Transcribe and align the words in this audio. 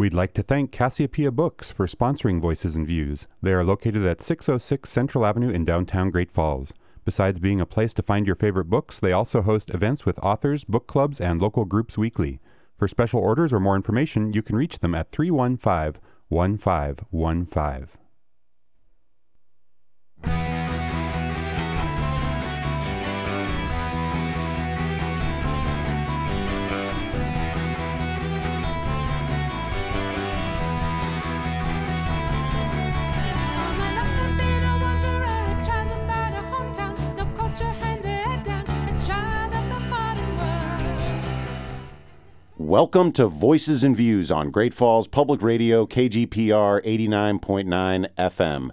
We'd 0.00 0.14
like 0.14 0.32
to 0.32 0.42
thank 0.42 0.72
Cassiopeia 0.72 1.30
Books 1.30 1.70
for 1.70 1.86
sponsoring 1.86 2.40
Voices 2.40 2.74
and 2.74 2.86
Views. 2.86 3.26
They 3.42 3.52
are 3.52 3.62
located 3.62 4.06
at 4.06 4.22
606 4.22 4.88
Central 4.88 5.26
Avenue 5.26 5.50
in 5.50 5.66
downtown 5.66 6.08
Great 6.08 6.30
Falls. 6.30 6.72
Besides 7.04 7.38
being 7.38 7.60
a 7.60 7.66
place 7.66 7.92
to 7.92 8.02
find 8.02 8.26
your 8.26 8.34
favorite 8.34 8.70
books, 8.70 8.98
they 8.98 9.12
also 9.12 9.42
host 9.42 9.68
events 9.74 10.06
with 10.06 10.18
authors, 10.20 10.64
book 10.64 10.86
clubs, 10.86 11.20
and 11.20 11.42
local 11.42 11.66
groups 11.66 11.98
weekly. 11.98 12.40
For 12.78 12.88
special 12.88 13.20
orders 13.20 13.52
or 13.52 13.60
more 13.60 13.76
information, 13.76 14.32
you 14.32 14.40
can 14.40 14.56
reach 14.56 14.78
them 14.78 14.94
at 14.94 15.10
315 15.10 16.00
1515. 16.30 17.88
Welcome 42.70 43.10
to 43.14 43.26
Voices 43.26 43.82
and 43.82 43.96
Views 43.96 44.30
on 44.30 44.52
Great 44.52 44.72
Falls 44.72 45.08
Public 45.08 45.42
Radio, 45.42 45.86
KGPR 45.86 46.80
89.9 46.84 48.06
FM. 48.16 48.70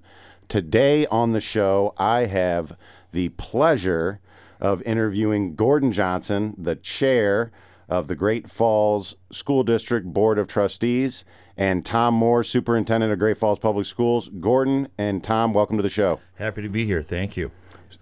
Today 0.48 1.08
on 1.08 1.32
the 1.32 1.42
show, 1.42 1.96
I 1.98 2.28
have 2.28 2.78
the 3.12 3.30
pleasure 3.30 4.20
of 4.62 4.84
interviewing 4.84 5.56
Gordon 5.56 5.92
Johnson, 5.92 6.54
the 6.60 6.76
chair 6.76 7.52
of 7.90 8.08
the 8.08 8.16
Great 8.16 8.48
Falls 8.48 9.16
School 9.32 9.64
District 9.64 10.06
Board 10.06 10.38
of 10.38 10.46
Trustees, 10.46 11.26
and 11.58 11.84
Tom 11.84 12.14
Moore, 12.14 12.44
superintendent 12.44 13.12
of 13.12 13.18
Great 13.18 13.38
Falls 13.38 13.58
Public 13.58 13.88
Schools. 13.88 14.30
Gordon 14.40 14.90
and 15.00 15.24
Tom, 15.24 15.56
welcome 15.56 15.78
to 15.78 15.82
the 15.82 15.90
show. 15.90 16.20
Happy 16.36 16.62
to 16.62 16.70
be 16.70 16.86
here. 16.86 17.02
Thank 17.02 17.36
you. 17.36 17.50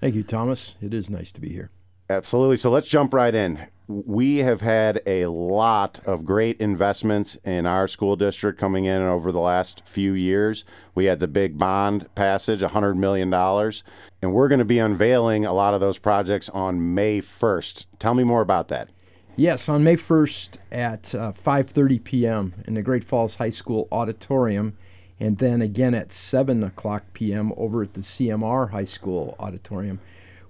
Thank 0.02 0.16
you, 0.16 0.24
Thomas. 0.24 0.76
It 0.82 0.94
is 0.94 1.10
nice 1.10 1.32
to 1.32 1.40
be 1.40 1.54
here. 1.54 1.72
Absolutely. 2.10 2.58
So 2.58 2.70
let's 2.70 2.88
jump 2.88 3.14
right 3.14 3.34
in. 3.34 3.68
We 3.88 4.38
have 4.38 4.62
had 4.62 5.02
a 5.06 5.28
lot 5.28 6.00
of 6.06 6.26
great 6.26 6.60
investments 6.60 7.38
in 7.44 7.68
our 7.68 7.88
school 7.88 8.16
district 8.16 8.60
coming 8.60 8.86
in 8.86 9.04
over 9.04 9.32
the 9.32 9.40
last 9.40 9.86
few 9.86 10.14
years. 10.14 10.66
We 10.96 11.06
had 11.06 11.20
the 11.20 11.28
big 11.28 11.60
bond 11.60 12.14
passage, 12.16 12.62
$100 12.62 12.96
million, 12.98 13.32
and 13.32 14.34
we're 14.34 14.48
going 14.48 14.60
to 14.60 14.66
be 14.66 14.80
unveiling 14.80 15.46
a 15.46 15.54
lot 15.54 15.76
of 15.76 15.82
those 15.82 16.00
projects 16.00 16.50
on 16.50 16.96
May 16.96 17.22
1st. 17.22 17.86
Tell 18.00 18.16
me 18.16 18.24
more 18.24 18.42
about 18.42 18.70
that. 18.70 18.90
Yes, 19.36 19.70
on 19.70 19.84
May 19.84 19.98
1st 19.98 20.58
at 20.72 21.14
uh, 21.14 21.34
5:30 21.34 22.04
p.m. 22.04 22.54
in 22.66 22.74
the 22.74 22.82
Great 22.82 23.04
Falls 23.04 23.36
High 23.36 23.50
School 23.50 23.88
auditorium, 23.92 24.78
and 25.20 25.38
then 25.38 25.62
again 25.62 25.94
at 25.94 26.12
7 26.12 26.64
o'clock 26.64 27.04
p.m. 27.14 27.52
over 27.58 27.84
at 27.84 27.94
the 27.94 28.02
CMR 28.02 28.72
High 28.72 28.86
School 28.86 29.36
auditorium, 29.38 30.00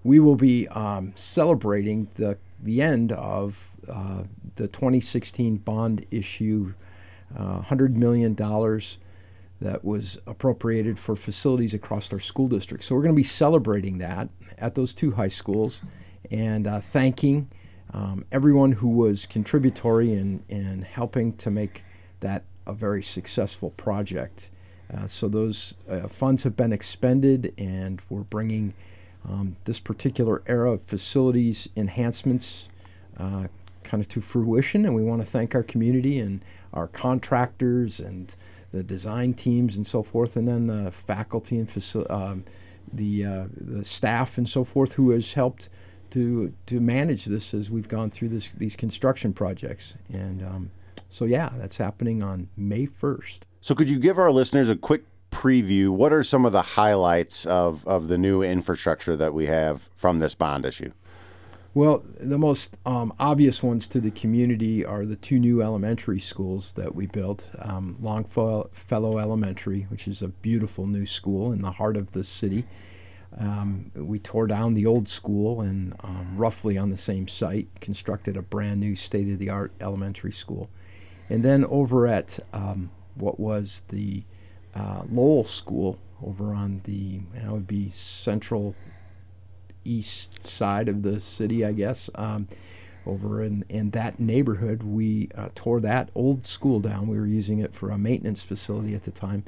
we 0.03 0.19
will 0.19 0.35
be 0.35 0.67
um, 0.67 1.13
celebrating 1.15 2.07
the 2.13 2.37
the 2.61 2.81
end 2.81 3.11
of 3.11 3.69
uh, 3.89 4.23
the 4.55 4.67
2016 4.67 5.57
bond 5.57 6.05
issue, 6.11 6.73
uh, 7.37 7.61
$100 7.61 7.93
million 7.93 8.35
that 9.61 9.85
was 9.85 10.19
appropriated 10.27 10.99
for 10.99 11.15
facilities 11.15 11.73
across 11.73 12.11
our 12.11 12.19
school 12.19 12.47
district. 12.47 12.83
So 12.83 12.95
we're 12.95 13.01
going 13.03 13.15
to 13.15 13.19
be 13.19 13.23
celebrating 13.23 13.99
that 13.99 14.29
at 14.57 14.75
those 14.75 14.93
two 14.93 15.11
high 15.11 15.29
schools 15.29 15.81
and 16.31 16.67
uh, 16.67 16.81
thanking 16.81 17.49
um, 17.93 18.25
everyone 18.31 18.73
who 18.73 18.89
was 18.89 19.25
contributory 19.25 20.11
in, 20.11 20.43
in 20.49 20.81
helping 20.81 21.33
to 21.37 21.49
make 21.49 21.83
that 22.19 22.43
a 22.67 22.73
very 22.73 23.03
successful 23.03 23.69
project. 23.71 24.49
Uh, 24.93 25.07
so 25.07 25.27
those 25.27 25.75
uh, 25.89 26.07
funds 26.07 26.43
have 26.43 26.55
been 26.55 26.73
expended, 26.73 27.53
and 27.57 28.01
we're 28.09 28.21
bringing 28.21 28.73
um, 29.27 29.55
this 29.65 29.79
particular 29.79 30.41
era 30.47 30.73
of 30.73 30.81
facilities 30.83 31.67
enhancements 31.75 32.69
uh, 33.17 33.47
kind 33.83 34.01
of 34.01 34.09
to 34.09 34.21
fruition. 34.21 34.85
And 34.85 34.95
we 34.95 35.03
want 35.03 35.21
to 35.21 35.25
thank 35.25 35.55
our 35.55 35.63
community 35.63 36.19
and 36.19 36.41
our 36.73 36.87
contractors 36.87 37.99
and 37.99 38.35
the 38.71 38.83
design 38.83 39.33
teams 39.33 39.77
and 39.77 39.87
so 39.87 40.03
forth, 40.03 40.35
and 40.35 40.47
then 40.47 40.67
the 40.67 40.91
faculty 40.91 41.57
and 41.57 41.69
faci- 41.69 42.09
um, 42.11 42.43
the 42.91 43.25
uh, 43.25 43.45
the 43.55 43.83
staff 43.85 44.37
and 44.37 44.49
so 44.49 44.63
forth 44.63 44.93
who 44.93 45.11
has 45.11 45.33
helped 45.33 45.69
to 46.11 46.53
to 46.65 46.79
manage 46.79 47.25
this 47.25 47.53
as 47.53 47.69
we've 47.69 47.87
gone 47.87 48.09
through 48.09 48.29
this 48.29 48.49
these 48.49 48.75
construction 48.75 49.33
projects. 49.33 49.95
And 50.11 50.43
um, 50.43 50.71
so 51.09 51.25
yeah, 51.25 51.49
that's 51.55 51.77
happening 51.77 52.21
on 52.21 52.49
May 52.57 52.85
first. 52.85 53.45
So 53.61 53.73
could 53.73 53.89
you 53.89 53.97
give 53.97 54.19
our 54.19 54.31
listeners 54.31 54.69
a 54.69 54.75
quick 54.75 55.05
preview, 55.35 55.89
what 55.89 56.13
are 56.13 56.23
some 56.23 56.45
of 56.45 56.53
the 56.53 56.61
highlights 56.61 57.45
of, 57.45 57.85
of 57.85 58.07
the 58.07 58.17
new 58.17 58.41
infrastructure 58.41 59.17
that 59.17 59.33
we 59.33 59.47
have 59.47 59.89
from 59.95 60.19
this 60.19 60.33
bond 60.33 60.65
issue? 60.65 60.91
Well, 61.73 62.05
the 62.21 62.37
most 62.37 62.77
um, 62.85 63.13
obvious 63.19 63.61
ones 63.61 63.85
to 63.89 63.99
the 63.99 64.11
community 64.11 64.85
are 64.85 65.05
the 65.05 65.17
two 65.17 65.37
new 65.37 65.61
elementary 65.61 66.21
schools 66.21 66.71
that 66.73 66.95
we 66.95 67.05
built 67.05 67.49
um, 67.59 67.97
Longfellow 67.99 69.17
Elementary, 69.17 69.81
which 69.89 70.07
is 70.07 70.21
a 70.21 70.29
beautiful 70.29 70.87
new 70.87 71.05
school 71.05 71.51
in 71.51 71.61
the 71.61 71.71
heart 71.71 71.97
of 71.97 72.13
the 72.13 72.23
city. 72.23 72.65
Um, 73.37 73.91
we 73.93 74.19
tore 74.19 74.47
down 74.47 74.73
the 74.73 74.85
old 74.85 75.09
school 75.09 75.59
and 75.59 75.93
um, 75.99 76.37
roughly 76.37 76.77
on 76.77 76.91
the 76.91 76.97
same 76.97 77.27
site 77.27 77.67
constructed 77.81 78.37
a 78.37 78.41
brand 78.41 78.79
new 78.79 78.95
state 78.95 79.27
of 79.29 79.39
the 79.39 79.49
art 79.49 79.73
elementary 79.81 80.31
school. 80.31 80.69
And 81.29 81.43
then 81.43 81.65
over 81.65 82.07
at 82.07 82.39
um, 82.53 82.89
what 83.15 83.37
was 83.37 83.83
the 83.89 84.23
uh, 84.75 85.03
Lowell 85.09 85.43
School 85.43 85.97
over 86.23 86.53
on 86.53 86.81
the 86.85 87.19
that 87.33 87.51
would 87.51 87.67
be 87.67 87.89
central 87.89 88.75
east 89.83 90.43
side 90.43 90.89
of 90.89 91.03
the 91.03 91.19
city, 91.19 91.63
I 91.63 91.71
guess. 91.71 92.09
Um, 92.15 92.47
over 93.05 93.43
in, 93.43 93.63
in 93.69 93.91
that 93.91 94.19
neighborhood, 94.19 94.81
we 94.81 95.29
uh, 95.35 95.49
tore 95.53 95.79
that 95.81 96.09
old 96.15 96.47
school 96.47 96.79
down. 96.79 97.07
We 97.07 97.19
were 97.19 97.27
using 97.27 97.59
it 97.59 97.75
for 97.75 97.91
a 97.91 97.97
maintenance 97.97 98.43
facility 98.43 98.95
at 98.95 99.03
the 99.03 99.11
time, 99.11 99.43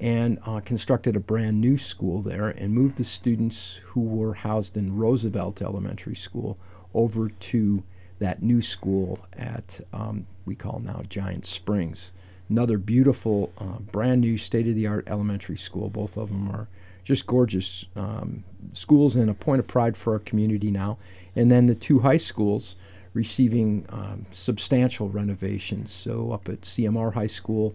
and 0.00 0.40
uh, 0.44 0.60
constructed 0.60 1.14
a 1.14 1.20
brand 1.20 1.60
new 1.60 1.78
school 1.78 2.20
there 2.20 2.48
and 2.48 2.74
moved 2.74 2.98
the 2.98 3.04
students 3.04 3.80
who 3.84 4.00
were 4.00 4.34
housed 4.34 4.76
in 4.76 4.96
Roosevelt 4.96 5.62
Elementary 5.62 6.16
School 6.16 6.58
over 6.94 7.28
to 7.28 7.84
that 8.18 8.42
new 8.42 8.60
school 8.60 9.20
at 9.32 9.80
um, 9.92 10.26
we 10.44 10.54
call 10.54 10.80
now 10.80 11.02
Giant 11.08 11.46
Springs 11.46 12.12
another 12.48 12.78
beautiful, 12.78 13.52
uh, 13.58 13.78
brand 13.90 14.20
new, 14.20 14.38
state 14.38 14.68
of 14.68 14.74
the 14.74 14.86
art 14.86 15.04
elementary 15.08 15.56
school. 15.56 15.88
Both 15.88 16.16
of 16.16 16.28
them 16.28 16.50
are 16.50 16.68
just 17.04 17.26
gorgeous 17.26 17.84
um, 17.94 18.44
schools 18.72 19.16
and 19.16 19.30
a 19.30 19.34
point 19.34 19.60
of 19.60 19.66
pride 19.66 19.96
for 19.96 20.14
our 20.14 20.18
community 20.18 20.70
now. 20.70 20.98
And 21.34 21.50
then 21.50 21.66
the 21.66 21.74
two 21.74 22.00
high 22.00 22.16
schools 22.16 22.74
receiving 23.14 23.86
um, 23.88 24.26
substantial 24.32 25.08
renovations. 25.08 25.92
So 25.92 26.32
up 26.32 26.48
at 26.48 26.62
CMR 26.62 27.14
High 27.14 27.28
School, 27.28 27.74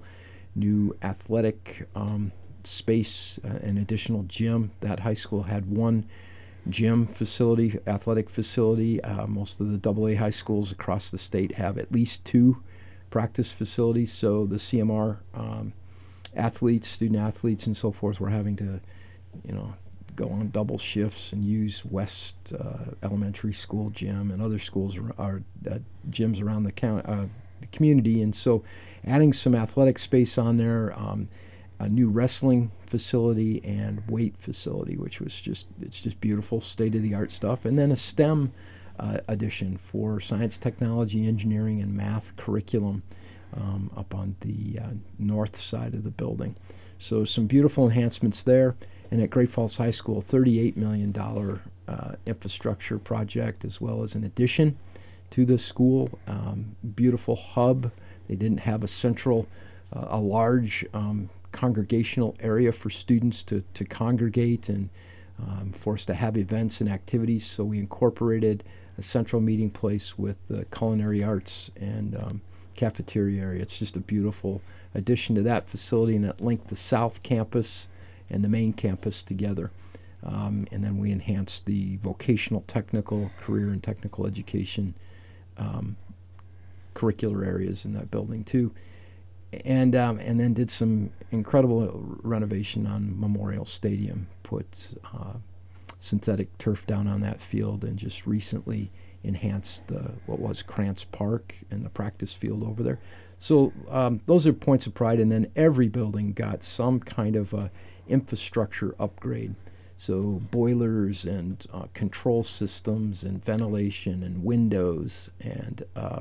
new 0.55 0.95
athletic 1.01 1.87
um, 1.95 2.31
space, 2.63 3.39
uh, 3.43 3.57
an 3.63 3.77
additional 3.77 4.23
gym. 4.23 4.71
That 4.81 5.01
high 5.01 5.15
school 5.15 5.43
had 5.43 5.69
one 5.69 6.05
gym 6.69 7.07
facility, 7.07 7.79
athletic 7.87 8.29
facility. 8.29 9.03
Uh, 9.03 9.25
most 9.27 9.59
of 9.59 9.81
the 9.81 9.89
AA 9.89 10.19
high 10.19 10.29
schools 10.29 10.71
across 10.71 11.09
the 11.09 11.17
state 11.17 11.55
have 11.55 11.77
at 11.77 11.91
least 11.91 12.25
two 12.25 12.61
practice 13.11 13.51
facilities. 13.51 14.11
So 14.11 14.47
the 14.47 14.55
CMR 14.55 15.17
um, 15.35 15.73
athletes, 16.35 16.87
student 16.87 17.19
athletes, 17.19 17.67
and 17.67 17.77
so 17.77 17.91
forth 17.91 18.19
were 18.19 18.29
having 18.29 18.55
to, 18.55 18.81
you 19.45 19.53
know, 19.53 19.75
go 20.15 20.29
on 20.29 20.49
double 20.49 20.77
shifts 20.77 21.31
and 21.31 21.45
use 21.45 21.85
West 21.85 22.53
uh, 22.59 22.95
Elementary 23.03 23.53
School 23.53 23.91
gym 23.91 24.31
and 24.31 24.41
other 24.41 24.59
schools 24.59 24.97
are 25.17 25.43
uh, 25.69 25.77
gyms 26.09 26.41
around 26.41 26.63
the, 26.63 26.71
count, 26.71 27.05
uh, 27.07 27.25
the 27.59 27.67
community. 27.67 28.21
And 28.21 28.35
so, 28.35 28.63
adding 29.05 29.33
some 29.33 29.55
athletic 29.55 29.99
space 29.99 30.37
on 30.37 30.57
there, 30.57 30.97
um, 30.97 31.27
a 31.79 31.89
new 31.89 32.09
wrestling 32.09 32.71
facility 32.85 33.63
and 33.63 34.03
weight 34.07 34.35
facility, 34.37 34.95
which 34.97 35.19
was 35.19 35.39
just 35.39 35.65
it's 35.81 36.01
just 36.01 36.21
beautiful, 36.21 36.61
state 36.61 36.93
of 36.95 37.01
the 37.01 37.13
art 37.13 37.31
stuff, 37.31 37.65
and 37.65 37.77
then 37.77 37.91
a 37.91 37.95
STEM 37.95 38.51
uh, 38.99 39.19
edition 39.27 39.77
for 39.77 40.19
science, 40.19 40.57
technology, 40.57 41.27
engineering, 41.27 41.81
and 41.81 41.95
math 41.95 42.35
curriculum 42.35 43.03
um, 43.55 43.91
up 43.95 44.13
on 44.15 44.35
the 44.41 44.79
uh, 44.79 44.87
north 45.19 45.57
side 45.57 45.93
of 45.93 46.03
the 46.03 46.11
building. 46.11 46.55
So, 46.97 47.25
some 47.25 47.47
beautiful 47.47 47.85
enhancements 47.85 48.43
there. 48.43 48.75
And 49.09 49.21
at 49.21 49.29
Great 49.29 49.51
Falls 49.51 49.77
High 49.77 49.91
School, 49.91 50.21
$38 50.21 50.77
million 50.77 51.13
uh, 51.87 52.15
infrastructure 52.25 52.97
project, 52.97 53.65
as 53.65 53.81
well 53.81 54.03
as 54.03 54.15
an 54.15 54.23
addition 54.23 54.77
to 55.31 55.45
the 55.45 55.57
school. 55.57 56.17
Um, 56.27 56.77
beautiful 56.95 57.35
hub. 57.35 57.91
They 58.29 58.35
didn't 58.35 58.61
have 58.61 58.83
a 58.83 58.87
central, 58.87 59.47
uh, 59.93 60.05
a 60.09 60.19
large 60.19 60.85
um, 60.93 61.29
congregational 61.51 62.35
area 62.39 62.71
for 62.71 62.89
students 62.89 63.43
to, 63.43 63.63
to 63.73 63.83
congregate 63.83 64.69
and 64.69 64.89
um, 65.41 65.71
for 65.73 65.95
us 65.95 66.05
to 66.05 66.13
have 66.13 66.37
events 66.37 66.81
and 66.81 66.89
activities. 66.89 67.45
So 67.45 67.63
we 67.63 67.79
incorporated 67.79 68.63
a 68.97 69.01
central 69.01 69.41
meeting 69.41 69.69
place 69.69 70.17
with 70.17 70.37
the 70.47 70.65
culinary 70.65 71.23
arts 71.23 71.71
and 71.79 72.15
um, 72.15 72.41
cafeteria 72.75 73.41
area. 73.41 73.61
It's 73.61 73.79
just 73.79 73.97
a 73.97 74.01
beautiful 74.01 74.61
addition 74.93 75.35
to 75.35 75.41
that 75.43 75.69
facility, 75.69 76.15
and 76.15 76.25
it 76.25 76.41
linked 76.41 76.67
the 76.67 76.75
south 76.75 77.23
campus 77.23 77.87
and 78.29 78.43
the 78.43 78.49
main 78.49 78.73
campus 78.73 79.23
together. 79.23 79.71
Um, 80.23 80.67
and 80.71 80.83
then 80.83 80.97
we 80.97 81.11
enhanced 81.11 81.65
the 81.65 81.97
vocational, 81.97 82.61
technical, 82.61 83.31
career, 83.39 83.69
and 83.69 83.81
technical 83.81 84.27
education 84.27 84.93
um, 85.57 85.97
curricular 86.93 87.45
areas 87.45 87.85
in 87.85 87.93
that 87.93 88.11
building 88.11 88.43
too. 88.43 88.71
And 89.65 89.95
um, 89.95 90.19
and 90.19 90.39
then 90.39 90.53
did 90.53 90.69
some 90.69 91.09
incredible 91.29 92.17
renovation 92.23 92.87
on 92.87 93.19
Memorial 93.19 93.65
Stadium. 93.65 94.27
Put 94.51 94.99
uh, 95.13 95.37
synthetic 95.97 96.57
turf 96.57 96.85
down 96.85 97.07
on 97.07 97.21
that 97.21 97.39
field, 97.39 97.85
and 97.85 97.97
just 97.97 98.27
recently 98.27 98.91
enhanced 99.23 99.87
the 99.87 100.11
what 100.25 100.39
was 100.39 100.61
Krantz 100.61 101.05
Park 101.05 101.55
and 101.71 101.85
the 101.85 101.89
practice 101.89 102.35
field 102.35 102.61
over 102.61 102.83
there. 102.83 102.99
So 103.37 103.71
um, 103.89 104.19
those 104.25 104.45
are 104.45 104.53
points 104.53 104.85
of 104.87 104.93
pride. 104.93 105.19
And 105.19 105.31
then 105.31 105.47
every 105.55 105.87
building 105.87 106.33
got 106.33 106.63
some 106.63 106.99
kind 106.99 107.37
of 107.37 107.53
a 107.53 107.71
infrastructure 108.09 108.93
upgrade. 108.99 109.55
So 109.95 110.41
boilers 110.51 111.23
and 111.23 111.65
uh, 111.73 111.85
control 111.93 112.43
systems 112.43 113.23
and 113.23 113.43
ventilation 113.43 114.21
and 114.21 114.43
windows 114.43 115.29
and 115.39 115.83
uh, 115.95 116.19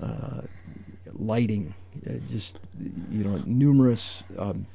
uh, 0.00 0.42
lighting, 1.12 1.74
uh, 2.06 2.12
just 2.30 2.60
you 3.10 3.24
know 3.24 3.42
numerous 3.44 4.22
um, 4.38 4.66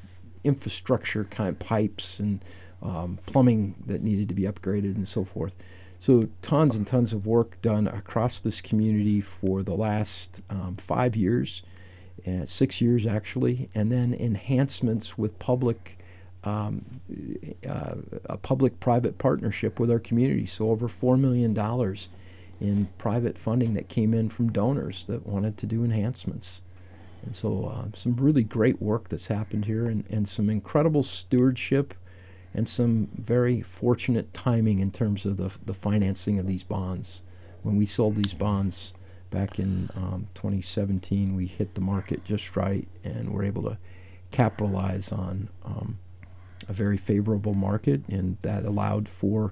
infrastructure 0.48 1.24
kind 1.26 1.50
of 1.50 1.60
pipes 1.60 2.20
and 2.20 2.40
um, 2.82 3.20
plumbing 3.26 3.76
that 3.86 4.02
needed 4.02 4.28
to 4.30 4.36
be 4.36 4.44
upgraded 4.44 4.96
and 4.96 5.08
so 5.08 5.24
forth. 5.24 5.56
So 6.00 6.30
tons 6.42 6.76
and 6.76 6.86
tons 6.86 7.12
of 7.14 7.26
work 7.26 7.62
done 7.62 7.88
across 7.88 8.40
this 8.40 8.62
community 8.62 9.20
for 9.22 9.64
the 9.64 9.74
last 9.74 10.42
um, 10.50 10.76
five 10.76 11.16
years, 11.16 11.64
uh, 12.28 12.46
six 12.46 12.82
years 12.82 13.06
actually, 13.06 13.70
and 13.74 13.92
then 13.92 14.14
enhancements 14.14 15.18
with 15.18 15.40
public, 15.40 15.98
um, 16.44 17.02
uh, 17.68 17.96
a 18.26 18.38
public-private 18.38 19.18
partnership 19.18 19.80
with 19.80 19.90
our 19.90 20.00
community. 20.00 20.46
So 20.46 20.70
over 20.70 20.88
four 20.88 21.18
million 21.18 21.54
dollars 21.54 22.10
in 22.62 22.88
private 22.98 23.38
funding 23.38 23.74
that 23.74 23.88
came 23.88 24.14
in 24.14 24.30
from 24.30 24.52
donors 24.52 25.06
that 25.06 25.26
wanted 25.26 25.58
to 25.58 25.66
do 25.66 25.84
enhancements. 25.84 26.62
And 27.28 27.36
so 27.36 27.66
uh, 27.66 27.88
some 27.94 28.16
really 28.16 28.44
great 28.44 28.82
work 28.82 29.10
that's 29.10 29.28
happened 29.28 29.66
here, 29.66 29.86
and, 29.86 30.06
and 30.10 30.30
some 30.30 30.50
incredible 30.50 31.04
stewardship 31.04 31.94
and 32.54 32.70
some 32.70 33.10
very 33.14 33.62
fortunate 33.62 34.34
timing 34.34 34.80
in 34.80 34.92
terms 34.92 35.26
of 35.26 35.36
the, 35.36 35.52
the 35.66 35.74
financing 35.74 36.40
of 36.40 36.48
these 36.48 36.64
bonds. 36.64 37.24
When 37.64 37.76
we 37.76 37.86
sold 37.86 38.16
these 38.16 38.34
bonds 38.34 38.94
back 39.30 39.60
in 39.60 39.90
um, 39.98 40.30
2017, 40.36 41.36
we 41.36 41.48
hit 41.48 41.76
the 41.76 41.82
market 41.82 42.24
just 42.24 42.56
right 42.56 42.88
and 43.04 43.34
were 43.34 43.44
able 43.44 43.64
to 43.64 43.78
capitalize 44.32 45.12
on 45.12 45.50
um, 45.66 46.00
a 46.70 46.74
very 46.74 46.96
favorable 46.96 47.54
market, 47.54 48.08
and 48.08 48.38
that 48.42 48.64
allowed 48.64 49.10
for 49.10 49.52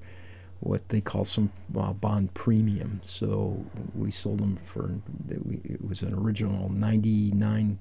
what 0.65 0.89
they 0.89 1.01
call 1.01 1.25
some 1.25 1.51
uh, 1.77 1.93
bond 1.93 2.33
premium. 2.33 2.99
So 3.03 3.65
we 3.93 4.11
sold 4.11 4.39
them 4.39 4.57
for 4.65 4.91
it 5.29 5.85
was 5.85 6.01
an 6.01 6.13
original 6.13 6.69
99 6.69 7.79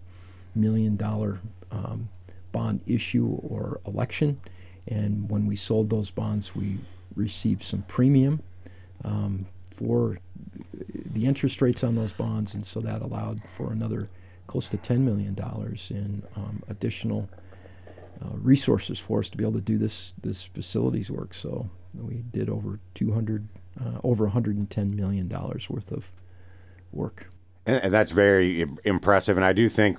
million 0.54 0.96
dollar 0.96 1.40
um, 1.70 2.08
bond 2.52 2.80
issue 2.86 3.26
or 3.26 3.80
election 3.86 4.38
and 4.86 5.30
when 5.30 5.46
we 5.46 5.56
sold 5.56 5.90
those 5.90 6.10
bonds, 6.10 6.54
we 6.54 6.78
received 7.16 7.62
some 7.62 7.82
premium 7.82 8.42
um, 9.04 9.46
for 9.70 10.18
the 10.72 11.26
interest 11.26 11.62
rates 11.62 11.82
on 11.82 11.94
those 11.94 12.12
bonds, 12.12 12.54
and 12.54 12.66
so 12.66 12.80
that 12.80 13.02
allowed 13.02 13.42
for 13.42 13.72
another 13.72 14.08
close 14.46 14.68
to 14.68 14.76
$10 14.76 15.00
million 15.00 15.34
in 15.90 16.22
um, 16.36 16.62
additional 16.68 17.28
uh, 18.22 18.28
resources 18.34 18.98
for 18.98 19.20
us 19.20 19.28
to 19.30 19.36
be 19.36 19.44
able 19.44 19.54
to 19.54 19.60
do 19.60 19.78
this 19.78 20.14
this 20.22 20.44
facilities 20.44 21.10
work. 21.10 21.34
So 21.34 21.68
we 21.94 22.24
did 22.32 22.48
over 22.48 22.80
200, 22.94 23.48
uh, 23.80 23.98
over 24.02 24.24
110 24.24 24.96
million 24.96 25.28
dollars 25.28 25.68
worth 25.70 25.92
of 25.92 26.10
work. 26.92 27.28
And, 27.66 27.92
that's 27.92 28.10
very 28.10 28.66
impressive. 28.84 29.36
And 29.36 29.44
I 29.44 29.52
do 29.52 29.68
think 29.68 29.98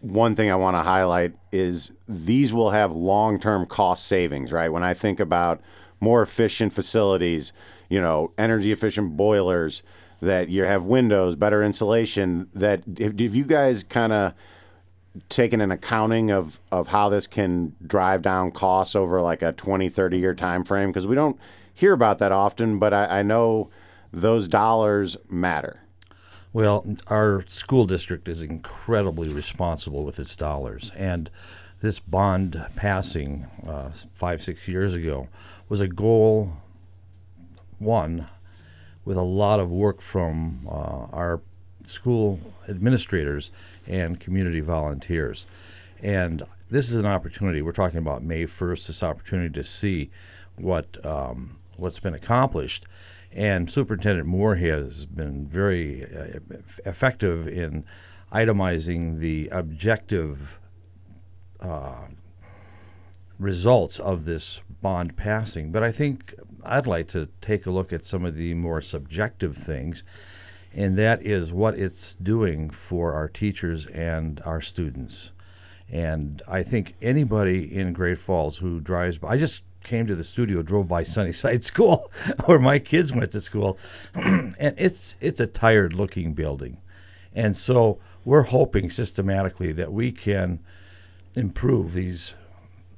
one 0.00 0.34
thing 0.34 0.50
I 0.50 0.56
want 0.56 0.76
to 0.76 0.82
highlight 0.82 1.34
is 1.52 1.92
these 2.06 2.52
will 2.52 2.70
have 2.70 2.92
long 2.92 3.38
term 3.40 3.66
cost 3.66 4.06
savings, 4.06 4.52
right? 4.52 4.70
When 4.70 4.82
I 4.82 4.94
think 4.94 5.20
about 5.20 5.60
more 6.00 6.22
efficient 6.22 6.72
facilities, 6.72 7.52
you 7.88 8.00
know, 8.00 8.32
energy 8.36 8.72
efficient 8.72 9.16
boilers, 9.16 9.82
that 10.20 10.48
you 10.48 10.62
have 10.62 10.84
windows, 10.84 11.36
better 11.36 11.62
insulation, 11.62 12.48
that 12.54 12.82
if, 12.96 13.20
if 13.20 13.34
you 13.34 13.44
guys 13.44 13.84
kind 13.84 14.12
of 14.12 14.32
taken 15.28 15.60
an 15.60 15.70
accounting 15.70 16.30
of, 16.30 16.60
of 16.70 16.88
how 16.88 17.08
this 17.08 17.26
can 17.26 17.74
drive 17.86 18.22
down 18.22 18.50
costs 18.50 18.94
over 18.94 19.20
like 19.20 19.42
a 19.42 19.52
20, 19.52 19.88
30 19.88 20.18
year 20.18 20.34
time 20.34 20.64
frame? 20.64 20.90
Because 20.90 21.06
we 21.06 21.14
don't 21.14 21.38
hear 21.72 21.92
about 21.92 22.18
that 22.18 22.32
often, 22.32 22.78
but 22.78 22.94
I, 22.94 23.20
I 23.20 23.22
know 23.22 23.70
those 24.12 24.48
dollars 24.48 25.16
matter. 25.28 25.82
Well, 26.52 26.96
our 27.08 27.44
school 27.48 27.84
district 27.84 28.28
is 28.28 28.42
incredibly 28.42 29.28
responsible 29.28 30.04
with 30.04 30.18
its 30.18 30.34
dollars, 30.34 30.90
and 30.96 31.30
this 31.82 31.98
bond 31.98 32.64
passing 32.76 33.46
uh, 33.66 33.90
five, 34.14 34.42
six 34.42 34.66
years 34.66 34.94
ago 34.94 35.28
was 35.68 35.82
a 35.82 35.88
goal, 35.88 36.54
one, 37.78 38.28
with 39.04 39.18
a 39.18 39.22
lot 39.22 39.60
of 39.60 39.70
work 39.70 40.00
from 40.00 40.66
uh, 40.66 41.06
our 41.12 41.42
school 41.86 42.40
administrators 42.68 43.50
and 43.86 44.20
community 44.20 44.60
volunteers. 44.60 45.46
And 46.02 46.42
this 46.70 46.90
is 46.90 46.96
an 46.96 47.06
opportunity. 47.06 47.62
We're 47.62 47.72
talking 47.72 47.98
about 47.98 48.22
May 48.22 48.44
1st, 48.44 48.86
this 48.86 49.02
opportunity 49.02 49.52
to 49.54 49.64
see 49.64 50.10
what 50.56 51.04
um, 51.04 51.58
what's 51.76 52.00
been 52.00 52.14
accomplished 52.14 52.86
and 53.36 53.70
Superintendent 53.70 54.26
Moore 54.26 54.56
has 54.56 55.04
been 55.04 55.46
very 55.46 56.04
uh, 56.04 56.38
effective 56.86 57.46
in 57.46 57.84
itemizing 58.32 59.18
the 59.18 59.48
objective 59.52 60.58
uh, 61.60 62.06
results 63.38 63.98
of 63.98 64.24
this 64.24 64.62
bond 64.80 65.18
passing. 65.18 65.70
But 65.70 65.82
I 65.82 65.92
think 65.92 66.34
I'd 66.64 66.86
like 66.86 67.08
to 67.08 67.28
take 67.42 67.66
a 67.66 67.70
look 67.70 67.92
at 67.92 68.06
some 68.06 68.24
of 68.24 68.36
the 68.36 68.54
more 68.54 68.80
subjective 68.80 69.54
things, 69.54 70.02
and 70.76 70.98
that 70.98 71.22
is 71.22 71.54
what 71.54 71.74
it's 71.74 72.14
doing 72.16 72.68
for 72.68 73.14
our 73.14 73.28
teachers 73.28 73.86
and 73.86 74.42
our 74.44 74.60
students. 74.60 75.32
And 75.88 76.42
I 76.46 76.62
think 76.62 76.94
anybody 77.00 77.74
in 77.74 77.94
Great 77.94 78.18
Falls 78.18 78.58
who 78.58 78.80
drives 78.80 79.16
by, 79.16 79.30
I 79.30 79.38
just 79.38 79.62
came 79.84 80.06
to 80.06 80.14
the 80.14 80.22
studio, 80.22 80.62
drove 80.62 80.86
by 80.86 81.02
Sunnyside 81.02 81.64
School, 81.72 82.12
where 82.44 82.58
my 82.58 82.78
kids 82.78 83.14
went 83.14 83.30
to 83.30 83.40
school, 83.40 83.78
and 84.14 84.74
it's 84.76 85.16
it's 85.20 85.40
a 85.40 85.46
tired 85.46 85.94
looking 85.94 86.34
building, 86.34 86.78
and 87.34 87.56
so 87.56 87.98
we're 88.24 88.42
hoping 88.42 88.90
systematically 88.90 89.72
that 89.72 89.92
we 89.92 90.12
can 90.12 90.58
improve 91.34 91.94
these 91.94 92.34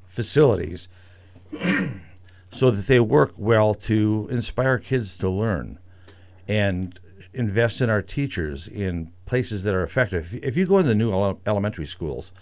facilities 0.08 0.88
so 2.50 2.70
that 2.70 2.86
they 2.86 2.98
work 2.98 3.34
well 3.36 3.74
to 3.74 4.26
inspire 4.30 4.78
kids 4.78 5.18
to 5.18 5.28
learn 5.28 5.78
and 6.48 6.98
invest 7.38 7.80
in 7.80 7.88
our 7.88 8.02
teachers 8.02 8.66
in 8.66 9.12
places 9.24 9.62
that 9.62 9.74
are 9.74 9.84
effective. 9.84 10.38
If 10.42 10.56
you 10.56 10.66
go 10.66 10.78
in 10.78 10.86
the 10.86 10.94
new 10.94 11.12
elementary 11.46 11.86
schools, 11.86 12.32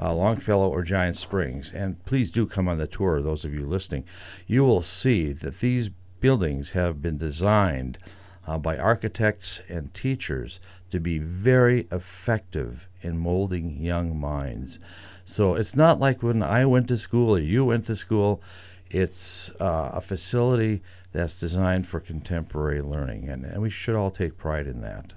uh, 0.00 0.12
Longfellow 0.12 0.68
or 0.68 0.82
Giant 0.82 1.16
Springs, 1.16 1.72
and 1.72 2.04
please 2.04 2.32
do 2.32 2.46
come 2.46 2.68
on 2.68 2.78
the 2.78 2.86
tour, 2.86 3.22
those 3.22 3.44
of 3.44 3.54
you 3.54 3.66
listening, 3.66 4.04
you 4.46 4.64
will 4.64 4.82
see 4.82 5.32
that 5.32 5.60
these 5.60 5.90
buildings 6.20 6.70
have 6.70 7.00
been 7.00 7.16
designed 7.16 7.98
uh, 8.46 8.58
by 8.58 8.76
architects 8.76 9.60
and 9.68 9.94
teachers 9.94 10.58
to 10.90 10.98
be 10.98 11.18
very 11.18 11.86
effective 11.92 12.88
in 13.00 13.18
molding 13.18 13.80
young 13.80 14.18
minds. 14.18 14.80
So 15.24 15.54
it's 15.54 15.76
not 15.76 16.00
like 16.00 16.22
when 16.22 16.42
I 16.42 16.66
went 16.66 16.88
to 16.88 16.96
school 16.96 17.36
or 17.36 17.38
you 17.38 17.64
went 17.64 17.86
to 17.86 17.96
school. 17.96 18.42
It's 18.90 19.50
uh, 19.58 19.92
a 19.94 20.00
facility 20.02 20.82
that's 21.12 21.38
designed 21.38 21.86
for 21.86 22.00
contemporary 22.00 22.80
learning, 22.80 23.28
and, 23.28 23.44
and 23.44 23.60
we 23.62 23.70
should 23.70 23.94
all 23.94 24.10
take 24.10 24.36
pride 24.36 24.66
in 24.66 24.80
that. 24.80 25.12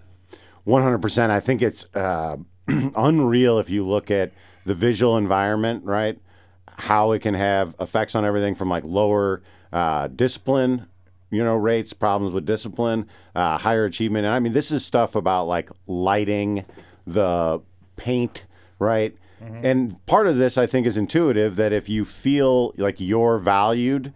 100%. 0.67 1.29
I 1.29 1.39
think 1.39 1.61
it's 1.61 1.85
uh, 1.95 2.37
unreal 2.67 3.59
if 3.59 3.69
you 3.69 3.85
look 3.85 4.09
at 4.11 4.31
the 4.65 4.73
visual 4.73 5.17
environment, 5.17 5.85
right? 5.85 6.19
How 6.67 7.11
it 7.11 7.19
can 7.19 7.33
have 7.33 7.75
effects 7.79 8.15
on 8.15 8.25
everything 8.25 8.55
from 8.55 8.69
like 8.69 8.83
lower 8.83 9.43
uh, 9.71 10.07
discipline, 10.07 10.87
you 11.29 11.43
know, 11.43 11.55
rates, 11.55 11.93
problems 11.93 12.33
with 12.33 12.45
discipline, 12.45 13.07
uh, 13.35 13.57
higher 13.57 13.85
achievement. 13.85 14.25
And 14.25 14.33
I 14.33 14.39
mean, 14.39 14.53
this 14.53 14.71
is 14.71 14.85
stuff 14.85 15.15
about 15.15 15.45
like 15.45 15.69
lighting, 15.87 16.65
the 17.05 17.61
paint, 17.95 18.45
right? 18.79 19.15
Mm-hmm. 19.41 19.65
And 19.65 20.05
part 20.05 20.27
of 20.27 20.37
this, 20.37 20.57
I 20.57 20.65
think, 20.65 20.87
is 20.87 20.97
intuitive 20.97 21.55
that 21.57 21.71
if 21.71 21.89
you 21.89 22.05
feel 22.05 22.73
like 22.77 22.99
you're 22.99 23.37
valued, 23.37 24.13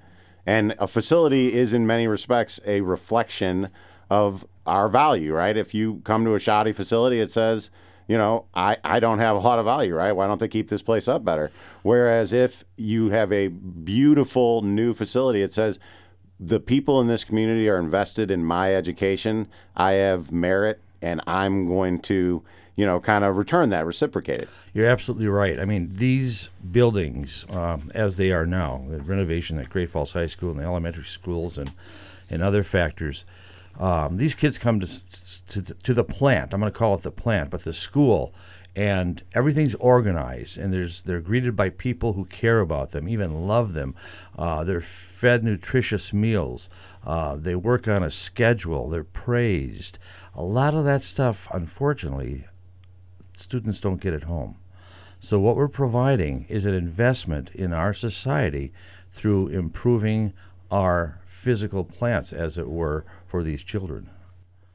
and 0.50 0.74
a 0.80 0.88
facility 0.88 1.54
is 1.54 1.74
in 1.74 1.86
many 1.86 2.08
respects 2.08 2.60
a 2.66 2.82
reflection 2.82 3.70
of 4.10 4.48
our 4.66 4.90
value, 4.90 5.32
right? 5.32 5.56
If 5.56 5.76
you 5.76 6.02
come 6.04 6.26
to 6.26 6.34
a 6.34 6.40
shoddy 6.40 6.72
facility, 6.72 7.20
it 7.20 7.30
says, 7.30 7.70
you 8.08 8.18
know, 8.18 8.46
I, 8.56 8.78
I 8.84 9.00
don't 9.00 9.20
have 9.20 9.36
a 9.36 9.40
lot 9.40 9.60
of 9.60 9.66
value, 9.66 9.94
right? 9.94 10.12
Why 10.12 10.26
don't 10.26 10.40
they 10.40 10.48
keep 10.48 10.70
this 10.70 10.82
place 10.82 11.08
up 11.08 11.24
better? 11.24 11.52
Whereas 11.84 12.34
if 12.34 12.64
you 12.78 13.12
have 13.12 13.32
a 13.32 13.50
beautiful 13.50 14.64
new 14.64 14.96
facility, 14.96 15.44
it 15.44 15.52
says, 15.52 15.78
the 16.40 16.60
people 16.60 17.00
in 17.00 17.06
this 17.06 17.24
community 17.24 17.70
are 17.70 17.78
invested 17.78 18.32
in 18.32 18.44
my 18.44 18.74
education. 18.74 19.50
I 19.76 19.92
have 19.92 20.32
merit, 20.32 20.82
and 21.00 21.22
I'm 21.28 21.68
going 21.68 22.00
to, 22.00 22.44
you 22.80 22.86
know, 22.86 22.98
kind 22.98 23.26
of 23.26 23.36
return 23.36 23.72
that, 23.72 23.86
reciprocate 23.86 24.40
it. 24.40 24.50
You're 24.74 24.88
absolutely 24.88 25.28
right. 25.28 25.60
I 25.60 25.66
mean, 25.66 25.92
these 25.96 26.48
buildings, 26.72 27.46
um, 27.50 27.92
as 27.94 28.16
they 28.16 28.32
are 28.32 28.46
now, 28.46 28.86
the 28.90 29.02
renovation 29.02 29.60
at 29.60 29.70
Great 29.70 29.90
Falls 29.90 30.14
High 30.14 30.28
School 30.28 30.52
and 30.52 30.62
the 30.62 30.64
elementary 30.64 31.04
schools 31.04 31.58
and, 31.58 31.74
and 32.30 32.42
other 32.42 32.64
factors, 32.64 33.26
um, 33.78 34.16
these 34.16 34.34
kids 34.34 34.58
come 34.58 34.80
to, 34.80 34.88
to, 35.48 35.62
to 35.62 35.94
the 35.94 36.06
plant. 36.06 36.54
I'm 36.54 36.62
going 36.62 36.72
to 36.72 36.78
call 36.78 36.96
it 36.96 37.02
the 37.02 37.12
plant, 37.12 37.50
but 37.50 37.66
the 37.66 37.74
school 37.74 38.34
and 38.78 39.24
everything's 39.34 39.76
organized 39.76 40.58
and 40.58 40.72
there's 40.72 41.02
they're 41.02 41.20
greeted 41.20 41.56
by 41.56 41.70
people 41.70 42.14
who 42.14 42.24
care 42.26 42.60
about 42.60 42.92
them 42.92 43.10
even 43.10 43.48
love 43.48 43.74
them 43.74 43.96
uh, 44.38 44.64
they're 44.64 44.80
fed 44.80 45.44
nutritious 45.44 46.14
meals 46.14 46.70
uh, 47.04 47.36
they 47.36 47.56
work 47.56 47.88
on 47.88 48.04
a 48.04 48.12
schedule 48.12 48.88
they're 48.88 49.04
praised 49.04 49.98
a 50.36 50.44
lot 50.44 50.76
of 50.76 50.86
that 50.86 51.02
stuff 51.02 51.48
unfortunately 51.52 52.46
students 53.40 53.80
don't 53.80 54.02
get 54.02 54.14
at 54.14 54.24
home 54.24 54.58
so 55.20 55.40
what 55.40 55.56
we're 55.56 55.68
providing 55.68 56.46
is 56.50 56.66
an 56.66 56.74
investment 56.74 57.50
in 57.54 57.74
our 57.74 57.94
society 57.94 58.72
through 59.12 59.48
improving 59.48 60.34
our 60.72 61.20
physical 61.26 61.84
plants 61.84 62.32
as 62.32 62.58
it 62.58 62.70
were 62.70 63.06
for 63.26 63.44
these 63.44 63.64
children 63.64 64.10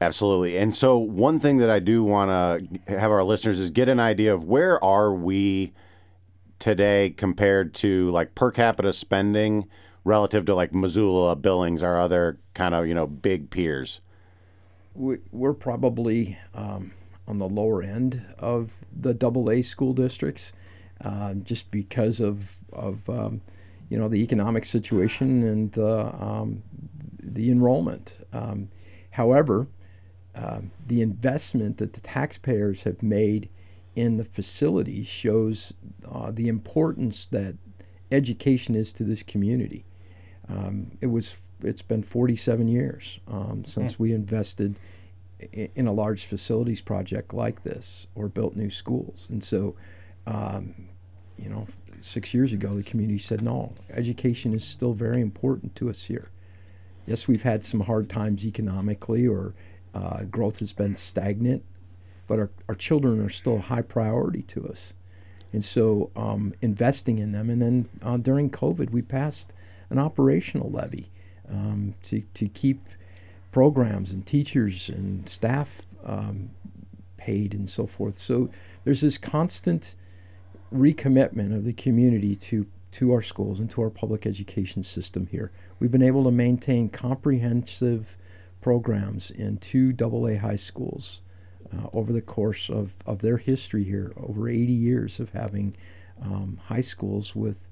Absolutely. 0.01 0.57
And 0.57 0.75
so 0.75 0.97
one 0.97 1.39
thing 1.39 1.57
that 1.57 1.69
I 1.69 1.79
do 1.79 2.03
want 2.03 2.29
to 2.29 2.93
have 2.93 3.11
our 3.11 3.23
listeners 3.23 3.59
is 3.59 3.71
get 3.71 3.87
an 3.87 3.99
idea 3.99 4.33
of 4.33 4.43
where 4.43 4.83
are 4.83 5.13
we 5.13 5.73
today 6.59 7.11
compared 7.11 7.73
to 7.75 8.11
like 8.11 8.35
per 8.35 8.51
capita 8.51 8.91
spending 8.91 9.69
relative 10.03 10.45
to 10.45 10.55
like 10.55 10.73
Missoula, 10.73 11.35
Billings, 11.35 11.81
our 11.81 11.99
other 11.99 12.39
kind 12.53 12.75
of, 12.75 12.87
you 12.87 12.93
know, 12.93 13.07
big 13.07 13.49
peers. 13.49 14.01
We, 14.93 15.17
we're 15.31 15.53
probably 15.53 16.37
um, 16.53 16.91
on 17.27 17.39
the 17.39 17.47
lower 17.47 17.81
end 17.81 18.25
of 18.37 18.73
the 18.95 19.13
double 19.13 19.49
A 19.49 19.61
school 19.61 19.93
districts 19.93 20.53
uh, 21.03 21.33
just 21.33 21.71
because 21.71 22.19
of, 22.19 22.57
of 22.71 23.09
um, 23.09 23.41
you 23.89 23.97
know, 23.97 24.07
the 24.07 24.21
economic 24.21 24.65
situation 24.65 25.43
and 25.43 25.77
uh, 25.77 26.11
um, 26.19 26.63
the 27.21 27.51
enrollment. 27.51 28.25
Um, 28.31 28.69
however, 29.11 29.67
um, 30.35 30.71
the 30.85 31.01
investment 31.01 31.77
that 31.77 31.93
the 31.93 32.01
taxpayers 32.01 32.83
have 32.83 33.01
made 33.01 33.49
in 33.95 34.17
the 34.17 34.25
facilities 34.25 35.07
shows 35.07 35.73
uh, 36.09 36.31
the 36.31 36.47
importance 36.47 37.25
that 37.27 37.55
education 38.11 38.75
is 38.75 38.91
to 38.93 39.03
this 39.03 39.23
community. 39.23 39.85
Um, 40.47 40.91
it 41.01 41.07
was 41.07 41.47
it's 41.61 41.81
been 41.81 42.03
47 42.03 42.67
years 42.67 43.19
um, 43.27 43.63
since. 43.65 43.93
Hmm. 43.95 44.03
we 44.03 44.13
invested 44.13 44.77
in, 45.39 45.87
a 45.87 45.93
large 45.93 46.25
facilities 46.25 46.81
project 46.81 47.33
like 47.33 47.63
this 47.63 48.07
or 48.15 48.27
built 48.27 48.55
new 48.55 48.69
schools, 48.69 49.27
and 49.29 49.43
so 49.43 49.75
um, 50.25 50.89
you 51.37 51.49
know 51.49 51.67
six 52.01 52.33
years 52.33 52.53
ago 52.53 52.75
the 52.75 52.83
community 52.83 53.19
said 53.19 53.41
no, 53.41 53.73
education 53.89 54.53
is 54.53 54.65
still 54.65 54.93
very 54.93 55.21
important 55.21 55.75
to 55.75 55.89
us 55.89 56.05
here. 56.05 56.29
Yes, 57.05 57.27
we've 57.27 57.43
had 57.43 57.63
some 57.63 57.81
hard 57.81 58.09
times 58.09 58.45
economically 58.45 59.27
or 59.27 59.53
uh, 59.93 60.23
growth 60.23 60.59
has 60.59 60.73
been 60.73 60.95
stagnant, 60.95 61.63
but 62.27 62.39
our, 62.39 62.49
our 62.67 62.75
children 62.75 63.23
are 63.23 63.29
still 63.29 63.57
a 63.57 63.61
high 63.61 63.81
priority 63.81 64.41
to 64.43 64.67
us. 64.67 64.93
And 65.53 65.63
so 65.63 66.11
um, 66.15 66.53
investing 66.61 67.17
in 67.17 67.31
them. 67.31 67.49
And 67.49 67.61
then 67.61 67.89
uh, 68.01 68.17
during 68.17 68.49
COVID, 68.49 68.89
we 68.89 69.01
passed 69.01 69.53
an 69.89 69.97
operational 69.99 70.69
levy 70.69 71.11
um, 71.49 71.95
to, 72.03 72.21
to 72.33 72.49
keep 72.49 72.81
programs 73.55 74.11
and 74.11 74.25
teachers 74.25 74.89
and 74.89 75.29
staff 75.29 75.83
um, 76.03 76.49
paid 77.15 77.53
and 77.53 77.69
so 77.69 77.87
forth. 77.87 78.17
So 78.17 78.49
there's 78.83 78.99
this 78.99 79.17
constant 79.17 79.95
recommitment 80.73 81.55
of 81.55 81.63
the 81.63 81.71
community 81.71 82.35
to 82.35 82.67
to 82.91 83.13
our 83.13 83.21
schools 83.21 83.61
and 83.61 83.69
to 83.69 83.81
our 83.81 83.89
public 83.89 84.25
education 84.25 84.83
system 84.83 85.27
here. 85.27 85.53
We've 85.79 85.89
been 85.89 86.01
able 86.01 86.25
to 86.25 86.31
maintain 86.31 86.89
comprehensive 86.89 88.17
programs 88.59 89.31
in 89.31 89.55
two 89.59 89.95
AA 90.03 90.37
high 90.37 90.57
schools 90.57 91.21
uh, 91.73 91.87
over 91.93 92.11
the 92.11 92.21
course 92.21 92.69
of, 92.69 92.93
of 93.05 93.19
their 93.19 93.37
history 93.37 93.85
here, 93.85 94.11
over 94.17 94.49
80 94.49 94.73
years 94.73 95.17
of 95.21 95.29
having 95.29 95.77
um, 96.21 96.59
high 96.65 96.81
schools 96.81 97.33
with, 97.37 97.69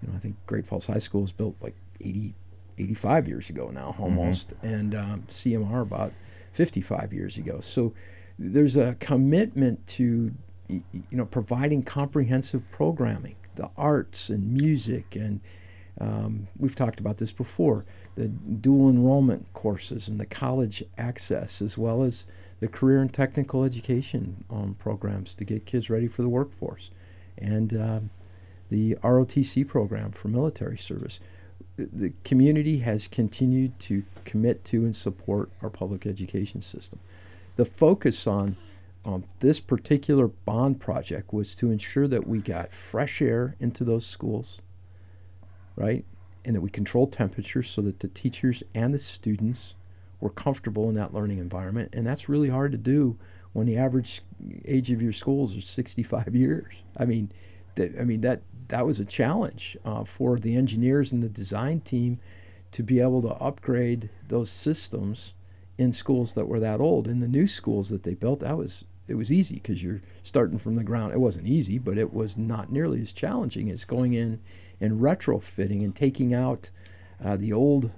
you 0.00 0.08
know, 0.08 0.14
I 0.14 0.20
think 0.20 0.36
Great 0.46 0.64
Falls 0.64 0.86
High 0.86 0.98
School 0.98 1.22
was 1.22 1.32
built 1.32 1.56
like 1.60 1.74
80, 2.00 2.34
85 2.78 3.28
years 3.28 3.50
ago 3.50 3.70
now 3.72 3.92
mm-hmm. 3.92 4.02
almost, 4.02 4.50
mm-hmm. 4.50 4.66
and 4.66 4.94
um, 4.94 5.24
CMR 5.28 5.82
about 5.82 6.12
55 6.52 7.12
years 7.12 7.36
ago. 7.36 7.60
So 7.60 7.94
there's 8.38 8.76
a 8.76 8.96
commitment 9.00 9.86
to, 9.88 10.32
you 10.68 10.82
know, 11.10 11.26
providing 11.26 11.82
comprehensive 11.82 12.62
programming, 12.70 13.36
the 13.56 13.70
arts 13.76 14.30
and 14.30 14.52
music 14.52 15.14
and 15.14 15.40
um, 16.00 16.48
we've 16.58 16.74
talked 16.74 16.98
about 16.98 17.18
this 17.18 17.32
before 17.32 17.84
the 18.16 18.26
dual 18.26 18.90
enrollment 18.90 19.52
courses 19.52 20.08
and 20.08 20.18
the 20.18 20.26
college 20.26 20.82
access, 20.98 21.62
as 21.62 21.78
well 21.78 22.02
as 22.02 22.26
the 22.60 22.68
career 22.68 23.00
and 23.00 23.12
technical 23.12 23.64
education 23.64 24.44
um, 24.50 24.76
programs 24.78 25.34
to 25.36 25.44
get 25.44 25.66
kids 25.66 25.90
ready 25.90 26.08
for 26.08 26.22
the 26.22 26.28
workforce, 26.28 26.90
and 27.38 27.74
um, 27.74 28.10
the 28.70 28.96
ROTC 28.96 29.66
program 29.66 30.12
for 30.12 30.28
military 30.28 30.78
service. 30.78 31.20
The 31.76 32.12
community 32.22 32.78
has 32.78 33.08
continued 33.08 33.78
to 33.80 34.04
commit 34.24 34.64
to 34.66 34.84
and 34.84 34.94
support 34.94 35.50
our 35.60 35.70
public 35.70 36.06
education 36.06 36.62
system. 36.62 37.00
The 37.56 37.64
focus 37.64 38.26
on 38.26 38.56
um, 39.04 39.24
this 39.40 39.60
particular 39.60 40.28
bond 40.28 40.80
project 40.80 41.32
was 41.32 41.54
to 41.56 41.70
ensure 41.70 42.06
that 42.08 42.26
we 42.26 42.38
got 42.40 42.72
fresh 42.72 43.20
air 43.20 43.56
into 43.58 43.84
those 43.84 44.06
schools, 44.06 44.62
right? 45.76 46.04
and 46.44 46.54
that 46.54 46.60
we 46.60 46.70
control 46.70 47.06
temperatures 47.06 47.70
so 47.70 47.80
that 47.82 48.00
the 48.00 48.08
teachers 48.08 48.62
and 48.74 48.92
the 48.92 48.98
students 48.98 49.74
were 50.20 50.30
comfortable 50.30 50.88
in 50.88 50.94
that 50.94 51.14
learning 51.14 51.38
environment. 51.38 51.90
And 51.92 52.06
that's 52.06 52.28
really 52.28 52.50
hard 52.50 52.72
to 52.72 52.78
do 52.78 53.18
when 53.52 53.66
the 53.66 53.76
average 53.76 54.20
age 54.64 54.90
of 54.90 55.00
your 55.00 55.12
schools 55.12 55.54
is 55.54 55.64
65 55.64 56.34
years. 56.34 56.82
I 56.96 57.04
mean, 57.04 57.32
th- 57.76 57.92
I 57.98 58.04
mean 58.04 58.20
that 58.22 58.42
that 58.68 58.86
was 58.86 58.98
a 58.98 59.04
challenge 59.04 59.76
uh, 59.84 60.04
for 60.04 60.38
the 60.38 60.56
engineers 60.56 61.12
and 61.12 61.22
the 61.22 61.28
design 61.28 61.80
team 61.80 62.18
to 62.72 62.82
be 62.82 63.00
able 63.00 63.22
to 63.22 63.28
upgrade 63.28 64.10
those 64.26 64.50
systems 64.50 65.34
in 65.78 65.92
schools 65.92 66.34
that 66.34 66.48
were 66.48 66.60
that 66.60 66.80
old. 66.80 67.06
In 67.06 67.20
the 67.20 67.28
new 67.28 67.46
schools 67.46 67.88
that 67.90 68.02
they 68.02 68.14
built, 68.14 68.40
that 68.40 68.56
was 68.56 68.84
it 69.06 69.14
was 69.14 69.30
easy 69.30 69.56
because 69.56 69.82
you're 69.82 70.00
starting 70.22 70.58
from 70.58 70.76
the 70.76 70.82
ground. 70.82 71.12
It 71.12 71.20
wasn't 71.20 71.46
easy, 71.46 71.78
but 71.78 71.98
it 71.98 72.14
was 72.14 72.36
not 72.36 72.72
nearly 72.72 73.02
as 73.02 73.12
challenging 73.12 73.70
as 73.70 73.84
going 73.84 74.14
in 74.14 74.40
and 74.80 75.00
retrofitting 75.00 75.84
and 75.84 75.94
taking 75.94 76.32
out 76.32 76.70
uh, 77.22 77.36
the 77.36 77.52
old 77.52 77.90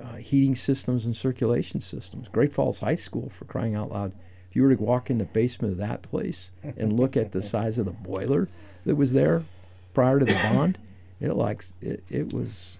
uh, 0.00 0.16
heating 0.16 0.54
systems 0.54 1.04
and 1.04 1.16
circulation 1.16 1.80
systems. 1.80 2.28
Great 2.28 2.52
Falls 2.52 2.78
High 2.78 2.94
School, 2.94 3.28
for 3.28 3.44
crying 3.44 3.74
out 3.74 3.90
loud, 3.90 4.12
if 4.48 4.54
you 4.56 4.62
were 4.62 4.74
to 4.74 4.82
walk 4.82 5.10
in 5.10 5.18
the 5.18 5.24
basement 5.24 5.72
of 5.72 5.78
that 5.78 6.02
place 6.02 6.50
and 6.62 6.92
look 6.92 7.16
at 7.16 7.32
the 7.32 7.42
size 7.42 7.78
of 7.78 7.86
the 7.86 7.90
boiler 7.90 8.48
that 8.84 8.96
was 8.96 9.14
there 9.14 9.44
prior 9.94 10.18
to 10.18 10.24
the 10.24 10.34
bond, 10.34 10.78
it 11.20 11.32
like 11.34 11.64
it, 11.80 12.04
it 12.08 12.32
was 12.32 12.78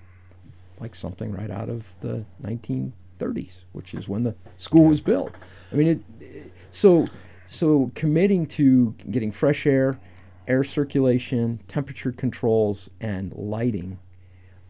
like 0.81 0.95
something 0.95 1.33
right 1.33 1.51
out 1.51 1.69
of 1.69 1.95
the 2.01 2.25
1930s, 2.43 3.65
which 3.73 3.95
is 3.95 4.09
when 4.09 4.25
the 4.25 4.35
school 4.57 4.85
was 4.85 5.01
built. 5.01 5.33
I 5.73 5.77
mean, 5.77 5.89
it, 5.89 6.25
it 6.25 6.53
so 6.71 7.07
so 7.45 7.91
committing 7.95 8.47
to 8.47 8.95
getting 9.11 9.31
fresh 9.31 9.67
air 9.67 9.99
air 10.47 10.65
circulation, 10.65 11.61
temperature 11.69 12.13
controls, 12.13 12.91
and 13.01 13.33
lighting. 13.35 13.99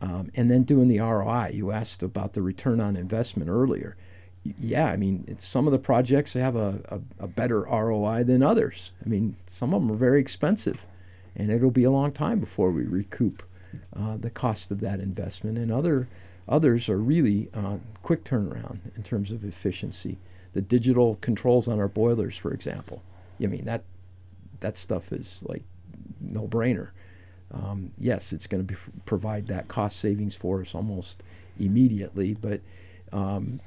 Um, 0.01 0.31
and 0.35 0.51
then 0.51 0.65
doing 0.65 0.89
the 0.89 0.99
ROI. 0.99 1.53
You 1.55 1.71
asked 1.71 2.03
about 2.03 2.33
the 2.33 2.43
return 2.43 2.81
on 2.81 2.97
investment 2.97 3.49
earlier. 3.49 3.97
Yeah, 4.59 4.87
I 4.87 4.97
mean, 4.97 5.37
some 5.39 5.69
of 5.69 5.73
the 5.73 5.79
projects 5.79 6.33
have 6.33 6.57
a, 6.57 6.81
a, 6.89 7.25
a, 7.25 7.29
better 7.29 7.61
ROI 7.61 8.25
than 8.25 8.43
others. 8.43 8.91
I 9.05 9.09
mean, 9.09 9.37
some 9.47 9.73
of 9.73 9.81
them 9.81 9.93
are 9.93 9.97
very 9.97 10.21
expensive, 10.21 10.85
and 11.37 11.51
it'll 11.51 11.71
be 11.71 11.85
a 11.85 11.91
long 11.91 12.13
time 12.13 12.41
before 12.41 12.71
we 12.71 12.85
recoup 12.85 13.43
uh, 13.97 14.17
the 14.17 14.31
cost 14.31 14.71
of 14.71 14.81
that 14.81 15.01
investment. 15.01 15.59
And 15.59 15.73
other 15.73 16.09
others 16.49 16.89
are 16.89 16.99
really 16.99 17.49
uh, 17.55 17.77
quick 18.03 18.25
turnaround 18.25 18.79
in 18.97 19.03
terms 19.03 19.31
of 19.33 19.45
efficiency. 19.45 20.19
The 20.53 20.61
digital 20.61 21.17
controls 21.21 21.69
on 21.69 21.79
our 21.79 21.89
boilers, 21.89 22.37
for 22.37 22.53
example. 22.53 23.03
I 23.43 23.47
mean, 23.47 23.65
that 23.65 23.85
that 24.61 24.77
stuff 24.77 25.13
is 25.13 25.43
like 25.47 25.63
no 26.21 26.47
brainer. 26.47 26.91
Um, 27.53 27.93
yes, 27.99 28.33
it's 28.33 28.47
going 28.47 28.67
to 28.67 28.77
provide 29.05 29.47
that 29.49 29.69
cost 29.69 29.99
savings 29.99 30.35
for 30.35 30.61
us 30.61 30.75
almost 30.75 31.23
immediately, 31.59 32.35
but 32.35 32.61
um, 33.13 33.61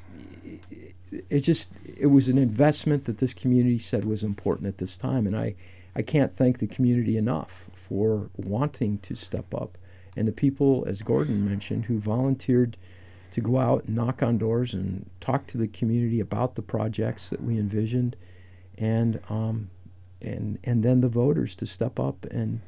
it 1.29 1.41
just 1.41 1.69
it 1.85 2.07
was 2.07 2.27
an 2.27 2.37
investment 2.37 3.05
that 3.05 3.19
this 3.19 3.33
community 3.33 3.77
said 3.77 4.05
was 4.05 4.23
important 4.23 4.67
at 4.67 4.79
this 4.79 4.97
time, 4.97 5.27
and 5.27 5.37
I 5.37 5.55
I 5.95 6.01
can't 6.01 6.35
thank 6.35 6.59
the 6.59 6.67
community 6.67 7.17
enough 7.17 7.69
for 7.73 8.29
wanting 8.35 8.97
to 8.99 9.15
step 9.15 9.53
up, 9.53 9.77
and 10.15 10.27
the 10.27 10.33
people, 10.33 10.83
as 10.87 11.01
Gordon 11.01 11.45
mentioned, 11.45 11.85
who 11.85 11.99
volunteered 11.99 12.77
to 13.33 13.41
go 13.41 13.57
out 13.57 13.83
and 13.85 13.95
knock 13.95 14.23
on 14.23 14.37
doors 14.37 14.73
and 14.73 15.09
talk 15.19 15.45
to 15.47 15.57
the 15.57 15.67
community 15.67 16.19
about 16.19 16.55
the 16.55 16.61
projects 16.61 17.29
that 17.29 17.43
we 17.43 17.57
envisioned, 17.57 18.15
and 18.77 19.19
um, 19.29 19.69
and 20.21 20.57
and 20.63 20.83
then 20.83 21.01
the 21.01 21.09
voters 21.09 21.55
to 21.55 21.65
step 21.65 21.99
up 21.99 22.25
and 22.31 22.61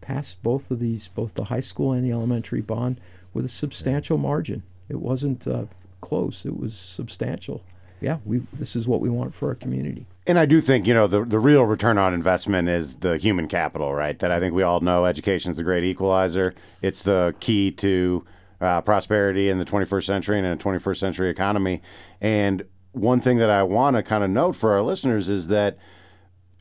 pass 0.00 0.34
both 0.34 0.70
of 0.70 0.78
these, 0.78 1.08
both 1.08 1.34
the 1.34 1.44
high 1.44 1.60
school 1.60 1.92
and 1.92 2.04
the 2.04 2.12
elementary 2.12 2.60
bond, 2.60 3.00
with 3.32 3.44
a 3.44 3.48
substantial 3.48 4.18
margin. 4.18 4.62
It 4.88 5.00
wasn't 5.00 5.46
uh, 5.46 5.64
close; 6.00 6.44
it 6.44 6.58
was 6.58 6.74
substantial. 6.74 7.62
Yeah, 8.04 8.18
we 8.26 8.42
this 8.52 8.76
is 8.76 8.86
what 8.86 9.00
we 9.00 9.08
want 9.08 9.34
for 9.34 9.48
our 9.48 9.54
community. 9.54 10.06
And 10.26 10.38
I 10.38 10.44
do 10.44 10.60
think, 10.60 10.86
you 10.86 10.92
know, 10.92 11.06
the, 11.06 11.24
the 11.24 11.38
real 11.38 11.64
return 11.64 11.96
on 11.96 12.12
investment 12.12 12.68
is 12.68 12.96
the 12.96 13.16
human 13.16 13.48
capital, 13.48 13.94
right? 13.94 14.18
That 14.18 14.30
I 14.30 14.40
think 14.40 14.54
we 14.54 14.62
all 14.62 14.80
know 14.80 15.06
education 15.06 15.50
is 15.50 15.56
the 15.56 15.62
great 15.62 15.84
equalizer. 15.84 16.54
It's 16.82 17.02
the 17.02 17.34
key 17.40 17.70
to 17.72 18.24
uh, 18.60 18.82
prosperity 18.82 19.48
in 19.48 19.58
the 19.58 19.64
21st 19.64 20.04
century 20.04 20.38
and 20.38 20.46
in 20.46 20.52
a 20.52 20.56
21st 20.56 20.96
century 20.96 21.30
economy. 21.30 21.80
And 22.20 22.64
one 22.92 23.20
thing 23.20 23.38
that 23.38 23.50
I 23.50 23.62
want 23.62 23.96
to 23.96 24.02
kind 24.02 24.22
of 24.22 24.30
note 24.30 24.52
for 24.54 24.72
our 24.72 24.82
listeners 24.82 25.28
is 25.30 25.48
that 25.48 25.78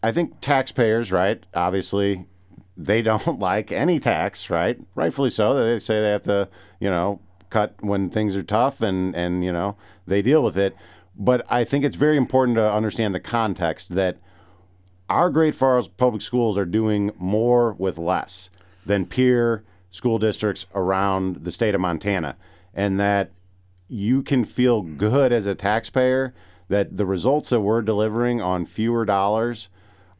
I 0.01 0.11
think 0.11 0.39
taxpayers, 0.39 1.11
right, 1.11 1.43
obviously, 1.53 2.25
they 2.75 3.01
don't 3.01 3.39
like 3.39 3.71
any 3.71 3.99
tax, 3.99 4.49
right? 4.49 4.79
Rightfully 4.95 5.29
so. 5.29 5.53
They 5.55 5.79
say 5.79 6.01
they 6.01 6.09
have 6.09 6.23
to, 6.23 6.49
you 6.79 6.89
know, 6.89 7.19
cut 7.49 7.75
when 7.81 8.09
things 8.09 8.35
are 8.35 8.43
tough 8.43 8.81
and, 8.81 9.15
and 9.15 9.43
you 9.43 9.51
know, 9.51 9.77
they 10.07 10.21
deal 10.21 10.43
with 10.43 10.57
it. 10.57 10.75
But 11.15 11.45
I 11.51 11.63
think 11.63 11.85
it's 11.85 11.95
very 11.95 12.17
important 12.17 12.55
to 12.57 12.71
understand 12.71 13.13
the 13.13 13.19
context 13.19 13.95
that 13.95 14.17
our 15.09 15.29
Great 15.29 15.53
Falls 15.53 15.87
public 15.87 16.21
schools 16.21 16.57
are 16.57 16.65
doing 16.65 17.11
more 17.17 17.73
with 17.73 17.97
less 17.97 18.49
than 18.85 19.05
peer 19.05 19.63
school 19.91 20.17
districts 20.17 20.65
around 20.73 21.43
the 21.43 21.51
state 21.51 21.75
of 21.75 21.81
Montana. 21.81 22.35
And 22.73 22.99
that 22.99 23.31
you 23.87 24.23
can 24.23 24.43
feel 24.43 24.81
hmm. 24.81 24.97
good 24.97 25.31
as 25.31 25.45
a 25.45 25.55
taxpayer 25.55 26.33
that 26.69 26.97
the 26.97 27.05
results 27.05 27.49
that 27.49 27.61
we're 27.61 27.81
delivering 27.81 28.41
on 28.41 28.65
fewer 28.65 29.05
dollars 29.05 29.69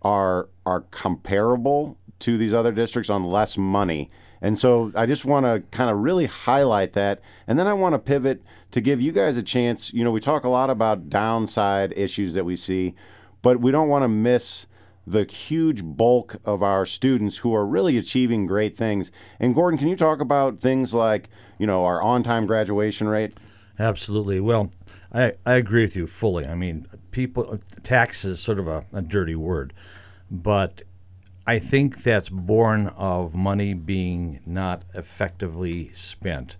are 0.01 0.49
are 0.65 0.81
comparable 0.81 1.97
to 2.19 2.37
these 2.37 2.53
other 2.53 2.71
districts 2.71 3.09
on 3.09 3.23
less 3.23 3.57
money. 3.57 4.11
And 4.41 4.59
so 4.59 4.91
I 4.95 5.05
just 5.05 5.25
want 5.25 5.45
to 5.45 5.63
kind 5.75 5.89
of 5.89 5.99
really 5.99 6.25
highlight 6.25 6.93
that. 6.93 7.21
And 7.47 7.57
then 7.57 7.65
I 7.65 7.73
want 7.73 7.93
to 7.93 7.99
pivot 7.99 8.43
to 8.73 8.81
give 8.81 8.99
you 8.99 9.11
guys 9.11 9.37
a 9.37 9.43
chance. 9.43 9.93
You 9.93 10.03
know, 10.03 10.11
we 10.11 10.19
talk 10.19 10.43
a 10.43 10.49
lot 10.49 10.69
about 10.69 11.09
downside 11.09 11.93
issues 11.95 12.33
that 12.33 12.43
we 12.43 12.55
see, 12.55 12.95
but 13.41 13.61
we 13.61 13.71
don't 13.71 13.87
want 13.87 14.03
to 14.03 14.09
miss 14.09 14.65
the 15.05 15.25
huge 15.25 15.83
bulk 15.83 16.37
of 16.43 16.63
our 16.63 16.85
students 16.85 17.37
who 17.37 17.53
are 17.53 17.65
really 17.65 17.97
achieving 17.97 18.47
great 18.47 18.75
things. 18.75 19.11
And 19.39 19.53
Gordon, 19.53 19.77
can 19.77 19.89
you 19.89 19.95
talk 19.95 20.19
about 20.19 20.59
things 20.59 20.93
like, 20.93 21.29
you 21.59 21.67
know, 21.67 21.85
our 21.85 22.01
on 22.01 22.23
time 22.23 22.47
graduation 22.47 23.07
rate? 23.07 23.33
Absolutely. 23.77 24.39
Well, 24.39 24.71
I, 25.13 25.33
I 25.45 25.53
agree 25.53 25.83
with 25.83 25.95
you 25.95 26.07
fully. 26.07 26.47
I 26.47 26.55
mean, 26.55 26.87
people, 27.11 27.59
tax 27.83 28.25
is 28.25 28.39
sort 28.39 28.59
of 28.59 28.67
a, 28.67 28.85
a 28.91 29.01
dirty 29.01 29.35
word, 29.35 29.73
but 30.31 30.81
I 31.45 31.59
think 31.59 32.01
that's 32.01 32.29
born 32.29 32.87
of 32.87 33.35
money 33.35 33.73
being 33.75 34.39
not 34.45 34.83
effectively 34.95 35.91
spent. 35.93 36.55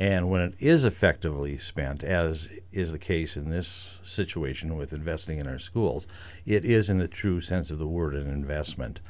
And 0.00 0.30
when 0.30 0.40
it 0.42 0.54
is 0.60 0.84
effectively 0.84 1.56
spent, 1.56 2.04
as 2.04 2.48
is 2.70 2.92
the 2.92 2.98
case 2.98 3.36
in 3.36 3.50
this 3.50 4.00
situation 4.04 4.76
with 4.76 4.92
investing 4.92 5.38
in 5.38 5.48
our 5.48 5.58
schools, 5.58 6.06
it 6.46 6.64
is, 6.64 6.88
in 6.88 6.98
the 6.98 7.08
true 7.08 7.40
sense 7.40 7.70
of 7.70 7.78
the 7.78 7.86
word, 7.86 8.14
an 8.14 8.28
investment. 8.28 9.00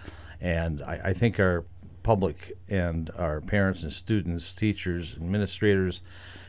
And 0.41 0.83
I, 0.83 1.01
I 1.05 1.13
think 1.13 1.39
our 1.39 1.67
public 2.03 2.53
and 2.69 3.11
our 3.19 3.41
parents 3.43 3.83
and 3.83 3.93
students, 3.93 4.55
teachers, 4.55 5.15
administrators, 5.15 6.03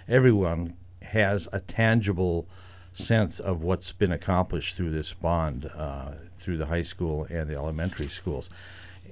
everyone 0.08 0.78
has 1.02 1.50
a 1.52 1.60
tangible 1.60 2.48
sense 2.94 3.40
of 3.40 3.62
what's 3.62 3.92
been 3.92 4.12
accomplished 4.12 4.76
through 4.76 4.92
this 4.92 5.14
bond, 5.14 5.70
uh, 5.76 6.12
through 6.38 6.58
the 6.58 6.68
high 6.68 6.82
school 6.82 7.28
and 7.30 7.50
the 7.50 7.56
elementary 7.56 8.08
schools. 8.08 8.50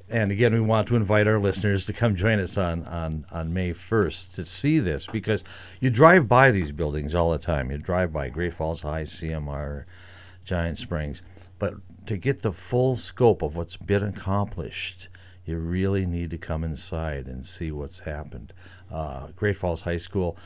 And 0.10 0.32
again, 0.32 0.54
we 0.54 0.62
want 0.62 0.88
to 0.88 0.96
invite 0.96 1.28
our 1.28 1.38
listeners 1.38 1.86
to 1.86 1.93
come 1.93 2.15
join 2.15 2.39
us 2.39 2.58
on, 2.58 2.86
on, 2.86 3.26
on 3.30 3.54
May 3.54 3.72
1st 3.72 4.36
to 4.36 4.43
see 4.46 4.80
this 4.80 5.06
because 5.06 5.43
you 5.82 5.89
drive 5.89 6.30
by 6.30 6.50
these 6.50 6.72
buildings 6.72 7.13
all 7.13 7.32
the 7.32 7.38
time. 7.38 7.72
You 7.72 7.78
drive 7.78 8.13
by 8.13 8.30
Great 8.30 8.54
Falls 8.54 8.84
High, 8.84 9.04
CMR, 9.04 9.84
Giant 10.46 10.78
Springs. 10.78 11.22
But 11.60 11.74
to 12.06 12.15
get 12.15 12.41
the 12.41 12.54
full 12.54 12.96
scope 12.96 13.41
of 13.41 13.58
what's 13.58 13.76
been 13.76 14.04
accomplished, 14.04 15.10
you 15.46 15.58
really 15.58 16.06
need 16.06 16.30
to 16.30 16.38
come 16.38 16.63
inside 16.63 17.28
and 17.28 17.46
see 17.46 17.70
what's 17.74 18.00
happened. 18.00 18.54
Uh, 18.89 19.28
Great 19.36 19.58
Falls 19.58 19.82
High 19.82 19.98
School 19.98 20.38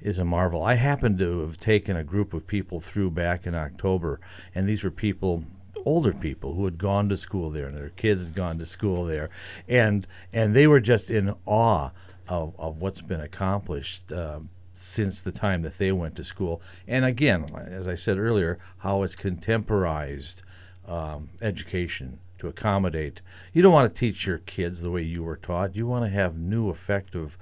is 0.00 0.20
a 0.20 0.24
marvel. 0.24 0.62
I 0.62 0.74
happened 0.74 1.18
to 1.18 1.40
have 1.40 1.56
taken 1.56 1.96
a 1.96 2.04
group 2.04 2.32
of 2.32 2.46
people 2.46 2.78
through 2.78 3.10
back 3.10 3.48
in 3.48 3.56
October, 3.56 4.20
and 4.54 4.68
these 4.68 4.84
were 4.84 4.92
people 4.92 5.44
older 5.84 6.12
people 6.12 6.54
who 6.54 6.64
had 6.64 6.78
gone 6.78 7.08
to 7.08 7.16
school 7.16 7.50
there 7.50 7.66
and 7.66 7.76
their 7.76 7.90
kids 7.90 8.24
had 8.24 8.34
gone 8.34 8.58
to 8.58 8.66
school 8.66 9.04
there. 9.04 9.30
And 9.68 10.06
and 10.32 10.54
they 10.54 10.66
were 10.66 10.80
just 10.80 11.10
in 11.10 11.34
awe 11.46 11.90
of, 12.28 12.54
of 12.58 12.80
what's 12.80 13.00
been 13.00 13.20
accomplished 13.20 14.12
um, 14.12 14.50
since 14.74 15.20
the 15.20 15.32
time 15.32 15.62
that 15.62 15.78
they 15.78 15.92
went 15.92 16.16
to 16.16 16.24
school. 16.24 16.60
And 16.86 17.04
again 17.04 17.46
as 17.66 17.88
i 17.88 17.94
said 17.94 18.18
earlier 18.18 18.58
how 18.78 19.02
it's 19.02 19.16
contemporized 19.16 20.42
um, 20.86 21.30
education 21.40 22.18
to 22.38 22.48
accommodate. 22.48 23.20
You 23.52 23.62
don't 23.62 23.72
want 23.72 23.92
to 23.92 23.98
teach 23.98 24.26
your 24.26 24.38
kids 24.38 24.80
the 24.80 24.90
way 24.90 25.02
you 25.02 25.22
were 25.22 25.36
taught. 25.36 25.76
You 25.76 25.86
want 25.86 26.04
to 26.04 26.10
have 26.10 26.38
new 26.38 26.70
effective 26.70 27.36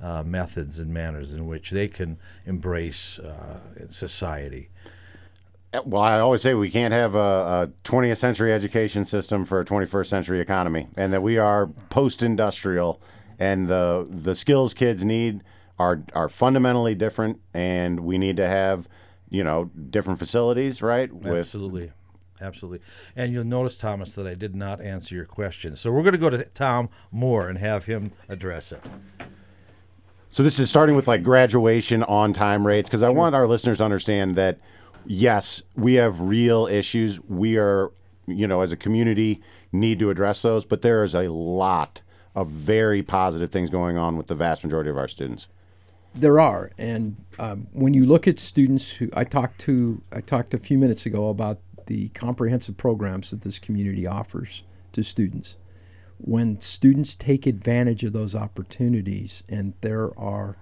uh, 0.00 0.22
methods 0.22 0.78
and 0.78 0.92
manners 0.92 1.32
in 1.32 1.46
which 1.46 1.70
they 1.70 1.88
can 1.88 2.18
embrace 2.44 3.18
uh, 3.18 3.60
society 3.90 4.68
well, 5.84 6.02
I 6.02 6.18
always 6.20 6.42
say 6.42 6.54
we 6.54 6.70
can't 6.70 6.92
have 6.92 7.14
a, 7.14 7.18
a, 7.18 7.70
20th 7.84 8.18
century 8.18 8.52
education 8.52 9.04
system 9.04 9.44
for 9.44 9.60
a 9.60 9.64
21st 9.64 10.06
century 10.06 10.40
economy, 10.40 10.88
and 10.96 11.12
that 11.12 11.22
we 11.22 11.38
are 11.38 11.66
post-industrial, 11.88 13.00
and 13.38 13.68
the 13.68 14.06
the 14.08 14.34
skills 14.34 14.74
kids 14.74 15.04
need 15.04 15.42
are 15.78 16.02
are 16.14 16.28
fundamentally 16.28 16.94
different, 16.94 17.40
and 17.54 18.00
we 18.00 18.18
need 18.18 18.36
to 18.36 18.46
have, 18.46 18.88
you 19.30 19.42
know, 19.42 19.70
different 19.90 20.18
facilities, 20.18 20.82
right? 20.82 21.10
Absolutely. 21.24 21.92
Absolutely. 22.40 22.80
And 23.14 23.32
you'll 23.32 23.44
notice, 23.44 23.78
Thomas, 23.78 24.12
that 24.12 24.26
I 24.26 24.34
did 24.34 24.56
not 24.56 24.80
answer 24.80 25.14
your 25.14 25.26
question. 25.26 25.76
So 25.76 25.92
we're 25.92 26.02
going 26.02 26.14
to 26.14 26.18
go 26.18 26.28
to 26.28 26.44
Tom 26.46 26.88
Moore 27.12 27.48
and 27.48 27.56
have 27.58 27.84
him 27.84 28.10
address 28.28 28.72
it. 28.72 28.80
So 30.32 30.42
this 30.42 30.58
is 30.58 30.68
starting 30.68 30.96
with 30.96 31.06
like 31.06 31.22
graduation 31.22 32.02
on 32.02 32.32
time 32.32 32.66
rates, 32.66 32.88
because 32.88 33.02
I 33.02 33.10
want 33.10 33.36
our 33.36 33.46
listeners 33.46 33.78
to 33.78 33.84
understand 33.84 34.34
that 34.36 34.58
yes, 35.06 35.62
we 35.76 35.94
have 35.94 36.20
real 36.20 36.66
issues. 36.66 37.20
We 37.20 37.56
are, 37.56 37.90
you 38.26 38.46
know, 38.46 38.60
as 38.60 38.72
a 38.72 38.76
community, 38.76 39.40
need 39.72 39.98
to 39.98 40.10
address 40.10 40.42
those. 40.42 40.64
But 40.64 40.82
there 40.82 41.02
is 41.04 41.14
a 41.14 41.28
lot 41.28 42.02
of 42.34 42.48
very 42.48 43.02
positive 43.02 43.50
things 43.50 43.70
going 43.70 43.96
on 43.96 44.16
with 44.16 44.26
the 44.26 44.34
vast 44.34 44.64
majority 44.64 44.90
of 44.90 44.96
our 44.96 45.08
students. 45.08 45.46
There 46.14 46.40
are, 46.40 46.70
and 46.76 47.16
um, 47.38 47.68
when 47.72 47.94
you 47.94 48.04
look 48.04 48.28
at 48.28 48.38
students 48.38 48.92
who 48.92 49.08
I 49.14 49.24
talked 49.24 49.60
to, 49.62 50.02
I 50.12 50.20
talked 50.20 50.52
a 50.52 50.58
few 50.58 50.76
minutes 50.76 51.06
ago 51.06 51.28
about 51.30 51.58
the 51.86 52.08
comprehensive 52.10 52.76
programs 52.76 53.30
that 53.30 53.42
this 53.42 53.58
community 53.58 54.06
offers 54.06 54.62
to 54.92 55.02
students. 55.02 55.56
When 56.18 56.60
students 56.60 57.16
take 57.16 57.46
advantage 57.46 58.04
of 58.04 58.12
those 58.12 58.34
opportunities, 58.36 59.42
and 59.48 59.72
there 59.80 60.16
are 60.18 60.56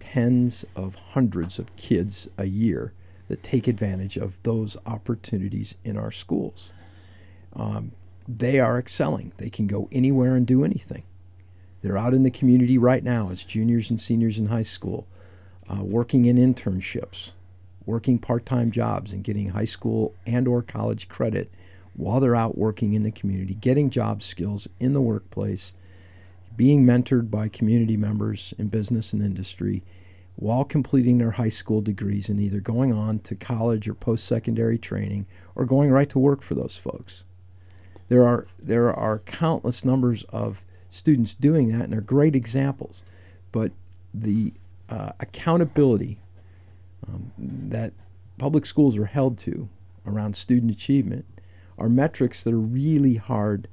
tens 0.00 0.64
of 0.74 0.96
hundreds 1.12 1.58
of 1.58 1.76
kids 1.76 2.28
a 2.36 2.46
year 2.46 2.92
that 3.28 3.44
take 3.44 3.68
advantage 3.68 4.16
of 4.16 4.42
those 4.42 4.76
opportunities 4.84 5.76
in 5.84 5.96
our 5.96 6.10
schools. 6.10 6.72
Um, 7.54 7.92
they 8.26 8.58
are 8.58 8.78
excelling. 8.78 9.32
They 9.36 9.50
can 9.50 9.68
go 9.68 9.88
anywhere 9.92 10.34
and 10.34 10.46
do 10.46 10.64
anything. 10.64 11.04
They're 11.82 11.96
out 11.96 12.14
in 12.14 12.24
the 12.24 12.30
community 12.30 12.76
right 12.76 13.04
now 13.04 13.30
as 13.30 13.44
juniors 13.44 13.88
and 13.88 14.00
seniors 14.00 14.38
in 14.38 14.46
high 14.46 14.64
school, 14.64 15.06
uh, 15.68 15.82
working 15.82 16.24
in 16.24 16.36
internships, 16.36 17.30
working 17.86 18.18
part-time 18.18 18.70
jobs, 18.70 19.12
and 19.12 19.24
getting 19.24 19.50
high 19.50 19.64
school 19.64 20.14
and/or 20.26 20.62
college 20.62 21.08
credit 21.08 21.50
while 21.94 22.20
they're 22.20 22.36
out 22.36 22.58
working 22.58 22.92
in 22.92 23.02
the 23.02 23.10
community, 23.10 23.54
getting 23.54 23.90
job 23.90 24.22
skills 24.22 24.68
in 24.78 24.92
the 24.92 25.00
workplace, 25.00 25.72
being 26.60 26.84
mentored 26.84 27.30
by 27.30 27.48
community 27.48 27.96
members 27.96 28.52
in 28.58 28.68
business 28.68 29.14
and 29.14 29.22
industry, 29.22 29.82
while 30.36 30.62
completing 30.62 31.16
their 31.16 31.30
high 31.30 31.48
school 31.48 31.80
degrees 31.80 32.28
and 32.28 32.38
either 32.38 32.60
going 32.60 32.92
on 32.92 33.18
to 33.18 33.34
college 33.34 33.88
or 33.88 33.94
post 33.94 34.26
secondary 34.26 34.76
training 34.76 35.24
or 35.54 35.64
going 35.64 35.90
right 35.90 36.10
to 36.10 36.18
work 36.18 36.42
for 36.42 36.54
those 36.54 36.76
folks. 36.76 37.24
There 38.10 38.28
are, 38.28 38.46
there 38.62 38.92
are 38.92 39.20
countless 39.20 39.86
numbers 39.86 40.24
of 40.24 40.62
students 40.90 41.32
doing 41.32 41.72
that, 41.72 41.84
and 41.84 41.94
they're 41.94 42.02
great 42.02 42.36
examples. 42.36 43.02
But 43.52 43.72
the 44.12 44.52
uh, 44.90 45.12
accountability 45.18 46.18
um, 47.08 47.32
that 47.38 47.94
public 48.36 48.66
schools 48.66 48.98
are 48.98 49.06
held 49.06 49.38
to 49.38 49.70
around 50.06 50.36
student 50.36 50.70
achievement 50.70 51.24
are 51.78 51.88
metrics 51.88 52.42
that 52.42 52.52
are 52.52 52.58
really 52.58 53.14
hard 53.14 53.66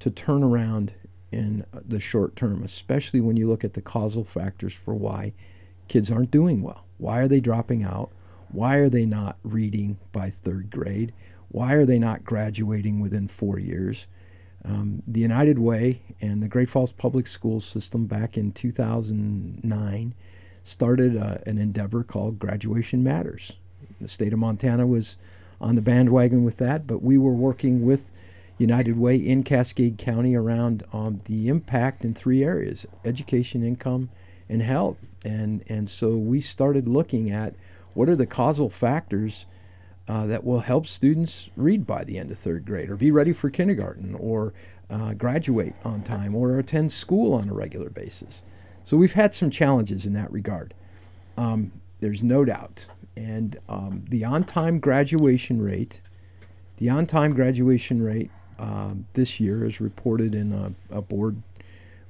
to 0.00 0.10
turn 0.10 0.42
around 0.42 0.92
in 1.30 1.64
the 1.72 2.00
short 2.00 2.36
term, 2.36 2.62
especially 2.62 3.20
when 3.20 3.36
you 3.36 3.48
look 3.48 3.64
at 3.64 3.74
the 3.74 3.82
causal 3.82 4.24
factors 4.24 4.72
for 4.72 4.94
why 4.94 5.32
kids 5.88 6.10
aren't 6.10 6.30
doing 6.30 6.62
well. 6.62 6.84
Why 6.96 7.18
are 7.20 7.28
they 7.28 7.40
dropping 7.40 7.82
out? 7.82 8.10
Why 8.50 8.76
are 8.76 8.88
they 8.88 9.04
not 9.04 9.38
reading 9.42 9.98
by 10.12 10.30
third 10.30 10.70
grade? 10.70 11.12
Why 11.48 11.74
are 11.74 11.84
they 11.84 11.98
not 11.98 12.24
graduating 12.24 13.00
within 13.00 13.28
four 13.28 13.58
years? 13.58 14.06
Um, 14.64 15.02
the 15.06 15.20
United 15.20 15.58
Way 15.58 16.02
and 16.20 16.42
the 16.42 16.48
Great 16.48 16.68
Falls 16.68 16.92
Public 16.92 17.26
School 17.26 17.60
System 17.60 18.06
back 18.06 18.36
in 18.36 18.52
2009 18.52 20.14
started 20.62 21.16
uh, 21.16 21.38
an 21.46 21.58
endeavor 21.58 22.02
called 22.02 22.38
Graduation 22.38 23.02
Matters. 23.02 23.52
The 24.00 24.08
state 24.08 24.32
of 24.32 24.38
Montana 24.38 24.86
was 24.86 25.16
on 25.60 25.74
the 25.74 25.80
bandwagon 25.80 26.44
with 26.44 26.58
that, 26.58 26.86
but 26.86 27.02
we 27.02 27.16
were 27.18 27.32
working 27.32 27.84
with 27.84 28.10
United 28.58 28.98
Way 28.98 29.16
in 29.16 29.44
Cascade 29.44 29.98
County 29.98 30.34
around 30.34 30.84
um, 30.92 31.18
the 31.24 31.48
impact 31.48 32.04
in 32.04 32.12
three 32.12 32.42
areas 32.42 32.86
education, 33.04 33.62
income, 33.62 34.10
and 34.48 34.62
health. 34.62 35.14
And, 35.24 35.62
and 35.68 35.88
so 35.88 36.16
we 36.16 36.40
started 36.40 36.88
looking 36.88 37.30
at 37.30 37.54
what 37.94 38.08
are 38.08 38.16
the 38.16 38.26
causal 38.26 38.68
factors 38.68 39.46
uh, 40.08 40.26
that 40.26 40.44
will 40.44 40.60
help 40.60 40.86
students 40.86 41.50
read 41.56 41.86
by 41.86 42.02
the 42.02 42.18
end 42.18 42.30
of 42.30 42.38
third 42.38 42.64
grade 42.64 42.90
or 42.90 42.96
be 42.96 43.10
ready 43.10 43.32
for 43.32 43.50
kindergarten 43.50 44.14
or 44.14 44.54
uh, 44.90 45.12
graduate 45.12 45.74
on 45.84 46.02
time 46.02 46.34
or 46.34 46.58
attend 46.58 46.90
school 46.90 47.34
on 47.34 47.48
a 47.48 47.52
regular 47.52 47.90
basis. 47.90 48.42
So 48.84 48.96
we've 48.96 49.12
had 49.12 49.34
some 49.34 49.50
challenges 49.50 50.06
in 50.06 50.14
that 50.14 50.32
regard. 50.32 50.72
Um, 51.36 51.72
there's 52.00 52.22
no 52.22 52.44
doubt. 52.44 52.86
And 53.16 53.58
um, 53.68 54.04
the 54.08 54.24
on 54.24 54.44
time 54.44 54.78
graduation 54.78 55.60
rate, 55.60 56.00
the 56.78 56.88
on 56.88 57.06
time 57.06 57.34
graduation 57.34 58.02
rate 58.02 58.30
um, 58.58 59.06
this 59.12 59.38
year, 59.40 59.64
as 59.64 59.80
reported 59.80 60.34
in 60.34 60.52
a, 60.52 60.72
a, 60.90 61.02
board 61.02 61.42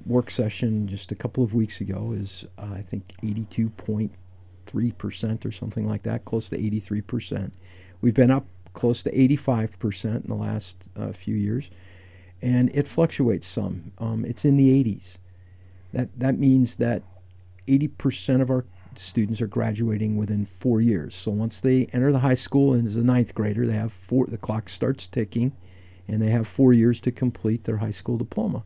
work 0.06 0.30
session 0.30 0.88
just 0.88 1.12
a 1.12 1.14
couple 1.14 1.44
of 1.44 1.54
weeks 1.54 1.80
ago, 1.80 2.14
is 2.16 2.46
uh, 2.58 2.74
I 2.74 2.82
think 2.82 3.14
82.3% 3.22 5.44
or 5.44 5.52
something 5.52 5.86
like 5.86 6.02
that, 6.04 6.24
close 6.24 6.48
to 6.50 6.58
83%. 6.58 7.52
We've 8.00 8.14
been 8.14 8.30
up 8.30 8.46
close 8.72 9.02
to 9.02 9.12
85% 9.12 10.04
in 10.04 10.22
the 10.28 10.34
last 10.34 10.88
uh, 10.96 11.12
few 11.12 11.34
years, 11.34 11.70
and 12.40 12.70
it 12.74 12.88
fluctuates 12.88 13.46
some. 13.46 13.92
Um, 13.98 14.24
it's 14.24 14.44
in 14.44 14.56
the 14.56 14.84
80s. 14.84 15.18
That, 15.92 16.08
that 16.18 16.38
means 16.38 16.76
that 16.76 17.02
80% 17.66 18.40
of 18.40 18.50
our 18.50 18.64
students 18.94 19.40
are 19.40 19.46
graduating 19.46 20.16
within 20.16 20.44
four 20.44 20.80
years. 20.80 21.14
So 21.14 21.30
once 21.30 21.60
they 21.60 21.86
enter 21.92 22.12
the 22.12 22.20
high 22.20 22.34
school 22.34 22.72
and 22.72 22.86
as 22.86 22.96
a 22.96 23.02
ninth 23.02 23.34
grader, 23.34 23.66
they 23.66 23.74
have 23.74 23.92
four. 23.92 24.26
The 24.26 24.38
clock 24.38 24.68
starts 24.68 25.06
ticking, 25.06 25.52
and 26.08 26.22
they 26.22 26.30
have 26.30 26.48
four 26.48 26.72
years 26.72 27.00
to 27.00 27.12
complete 27.12 27.64
their 27.64 27.76
high 27.76 27.90
school 27.90 28.16
diploma. 28.16 28.64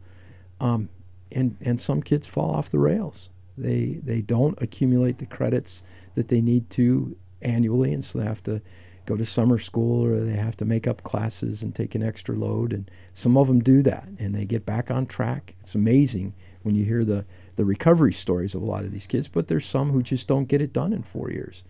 Um, 0.61 0.89
and 1.31 1.57
and 1.61 1.81
some 1.81 2.03
kids 2.03 2.27
fall 2.27 2.51
off 2.51 2.71
the 2.71 2.79
rails. 2.79 3.31
They 3.59 4.01
they 4.03 4.21
don't 4.21 4.61
accumulate 4.63 5.19
the 5.19 5.27
credits 5.27 5.83
that 6.15 6.29
they 6.29 6.41
need 6.41 6.71
to 6.71 7.17
annually, 7.41 7.93
and 7.93 8.05
so 8.05 8.19
they 8.19 8.25
have 8.25 8.43
to 8.45 8.63
go 9.05 9.17
to 9.17 9.25
summer 9.25 9.59
school 9.59 10.05
or 10.05 10.21
they 10.21 10.37
have 10.37 10.57
to 10.57 10.65
make 10.65 10.87
up 10.87 11.03
classes 11.03 11.63
and 11.63 11.75
take 11.75 11.95
an 11.97 12.03
extra 12.05 12.37
load. 12.37 12.73
And 12.73 12.89
some 13.13 13.37
of 13.37 13.49
them 13.49 13.61
do 13.61 13.83
that, 13.83 14.07
and 14.19 14.35
they 14.35 14.45
get 14.45 14.65
back 14.65 14.91
on 14.91 15.07
track. 15.07 15.57
It's 15.61 15.75
amazing 15.75 16.35
when 16.63 16.75
you 16.75 16.85
hear 16.85 17.05
the 17.05 17.25
the 17.57 17.65
recovery 17.65 18.13
stories 18.13 18.55
of 18.55 18.63
a 18.63 18.67
lot 18.67 18.85
of 18.85 18.93
these 18.93 19.07
kids. 19.07 19.29
But 19.29 19.49
there's 19.49 19.67
some 19.67 19.91
who 19.91 20.03
just 20.03 20.29
don't 20.29 20.49
get 20.49 20.63
it 20.63 20.73
done 20.73 20.93
in 20.93 21.03
four 21.03 21.31
years, 21.31 21.65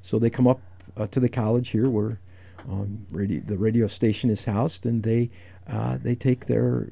so 0.00 0.18
they 0.18 0.30
come 0.30 0.46
up 0.46 0.60
uh, 0.96 1.06
to 1.08 1.20
the 1.20 1.28
college 1.28 1.70
here 1.70 1.88
where 1.88 2.20
um, 2.68 3.06
radio, 3.10 3.40
the 3.40 3.58
radio 3.58 3.86
station 3.86 4.30
is 4.30 4.44
housed, 4.44 4.86
and 4.86 5.02
they 5.02 5.30
uh, 5.66 5.98
they 6.00 6.14
take 6.14 6.46
their 6.46 6.90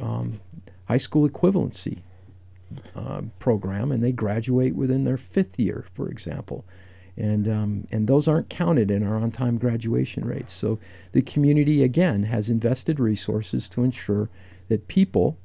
um, 0.00 0.40
high 0.86 0.96
school 0.96 1.28
equivalency 1.28 1.98
uh, 2.94 3.22
program, 3.38 3.92
and 3.92 4.02
they 4.02 4.12
graduate 4.12 4.74
within 4.74 5.04
their 5.04 5.16
fifth 5.16 5.58
year, 5.58 5.84
for 5.94 6.08
example. 6.08 6.64
And, 7.14 7.46
um, 7.46 7.86
and 7.90 8.06
those 8.06 8.26
aren't 8.26 8.48
counted 8.48 8.90
in 8.90 9.02
our 9.02 9.16
on 9.16 9.30
time 9.30 9.58
graduation 9.58 10.24
rates. 10.24 10.52
So 10.52 10.78
the 11.12 11.20
community, 11.20 11.82
again, 11.82 12.22
has 12.22 12.48
invested 12.48 12.98
resources 12.98 13.68
to 13.70 13.84
ensure 13.84 14.30
that 14.68 14.88
people, 14.88 15.36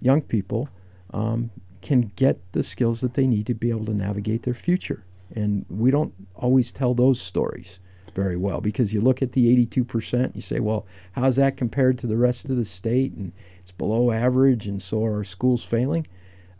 young 0.00 0.22
people, 0.22 0.68
um, 1.12 1.50
can 1.82 2.12
get 2.14 2.38
the 2.52 2.62
skills 2.62 3.00
that 3.00 3.14
they 3.14 3.26
need 3.26 3.46
to 3.46 3.54
be 3.54 3.70
able 3.70 3.86
to 3.86 3.94
navigate 3.94 4.44
their 4.44 4.54
future. 4.54 5.04
And 5.34 5.66
we 5.68 5.90
don't 5.90 6.14
always 6.36 6.70
tell 6.70 6.94
those 6.94 7.20
stories 7.20 7.80
very 8.10 8.36
well 8.36 8.60
because 8.60 8.92
you 8.92 9.00
look 9.00 9.22
at 9.22 9.32
the 9.32 9.66
82%, 9.66 10.34
you 10.34 10.40
say, 10.40 10.60
well, 10.60 10.86
how's 11.12 11.36
that 11.36 11.56
compared 11.56 11.98
to 11.98 12.06
the 12.06 12.16
rest 12.16 12.50
of 12.50 12.56
the 12.56 12.64
state? 12.64 13.12
And 13.12 13.32
it's 13.60 13.72
below 13.72 14.10
average, 14.10 14.66
and 14.66 14.82
so 14.82 15.04
are 15.04 15.24
schools 15.24 15.64
failing? 15.64 16.06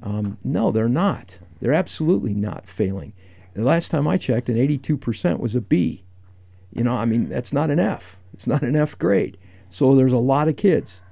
Um, 0.03 0.39
no, 0.45 0.71
they're 0.71 0.89
not. 0.89 1.41
They're 1.61 1.73
absolutely 1.73 2.35
not 2.35 2.69
failing. 2.69 3.13
The 3.55 3.65
last 3.65 3.91
time 3.91 4.07
I 4.07 4.17
checked, 4.17 4.49
an 4.49 4.57
82% 4.57 5.41
was 5.41 5.55
a 5.55 5.61
B. 5.61 6.05
You 6.73 6.85
know, 6.85 6.95
I 6.95 7.05
mean, 7.05 7.29
that's 7.29 7.53
not 7.53 7.71
an 7.71 7.81
F. 7.81 8.17
It's 8.33 8.47
not 8.47 8.63
an 8.63 8.77
F 8.77 8.97
grade. 8.99 9.37
So 9.69 9.95
there's 9.95 10.13
a 10.13 10.19
lot 10.19 10.49
of 10.49 10.57
kids 10.57 11.03